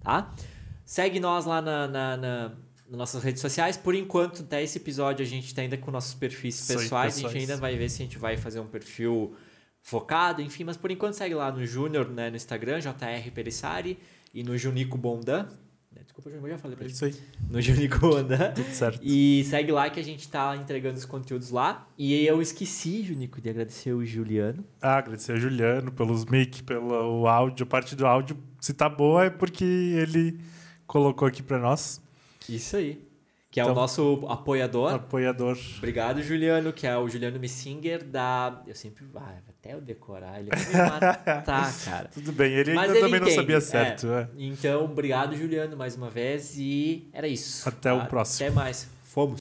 [0.00, 0.34] tá?
[0.84, 2.48] Segue nós lá na, na- na-
[2.88, 3.76] nas nossas redes sociais.
[3.76, 7.14] Por enquanto, até esse episódio, a gente está ainda com nossos perfis pessoais.
[7.14, 9.36] A gente ainda vai ver se a gente vai fazer um perfil
[9.80, 10.64] focado, enfim.
[10.64, 13.96] Mas por enquanto, segue lá no Júnior, né, no Instagram, JR Perissari,
[14.34, 15.46] e no Junico Bondan.
[15.94, 16.92] Né, Desculpa, eu já falei É pra ti.
[16.92, 17.14] isso aí.
[17.50, 18.52] No Junico Bondan.
[18.54, 19.00] Tudo certo.
[19.02, 21.88] E segue lá que a gente tá entregando os conteúdos lá.
[21.98, 24.64] E eu esqueci, Junico, de agradecer o Juliano.
[24.80, 27.64] Ah, agradecer a Juliano pelos mic, pelo áudio.
[27.64, 30.38] A parte do áudio, se tá boa, é porque ele
[30.86, 32.00] colocou aqui pra nós.
[32.48, 33.04] Isso aí.
[33.50, 34.94] Que é o Então- nosso apoiador.
[34.94, 35.58] Apoiador.
[35.78, 38.62] Obrigado, Juliano, que é o Juliano Missinger da.
[38.64, 39.04] Eu sempre.
[39.16, 42.08] Ah, até eu decorar, ele vai me matar, cara.
[42.08, 44.06] Tudo bem, ele Mas ainda ele também não entende, sabia certo.
[44.06, 44.22] é.
[44.22, 44.28] é.
[44.38, 46.56] Então, obrigado, Juliano, mais uma vez.
[46.56, 47.68] E era isso.
[47.68, 48.46] Até o próximo.
[48.46, 48.88] Até mais.
[49.04, 49.39] Fomos.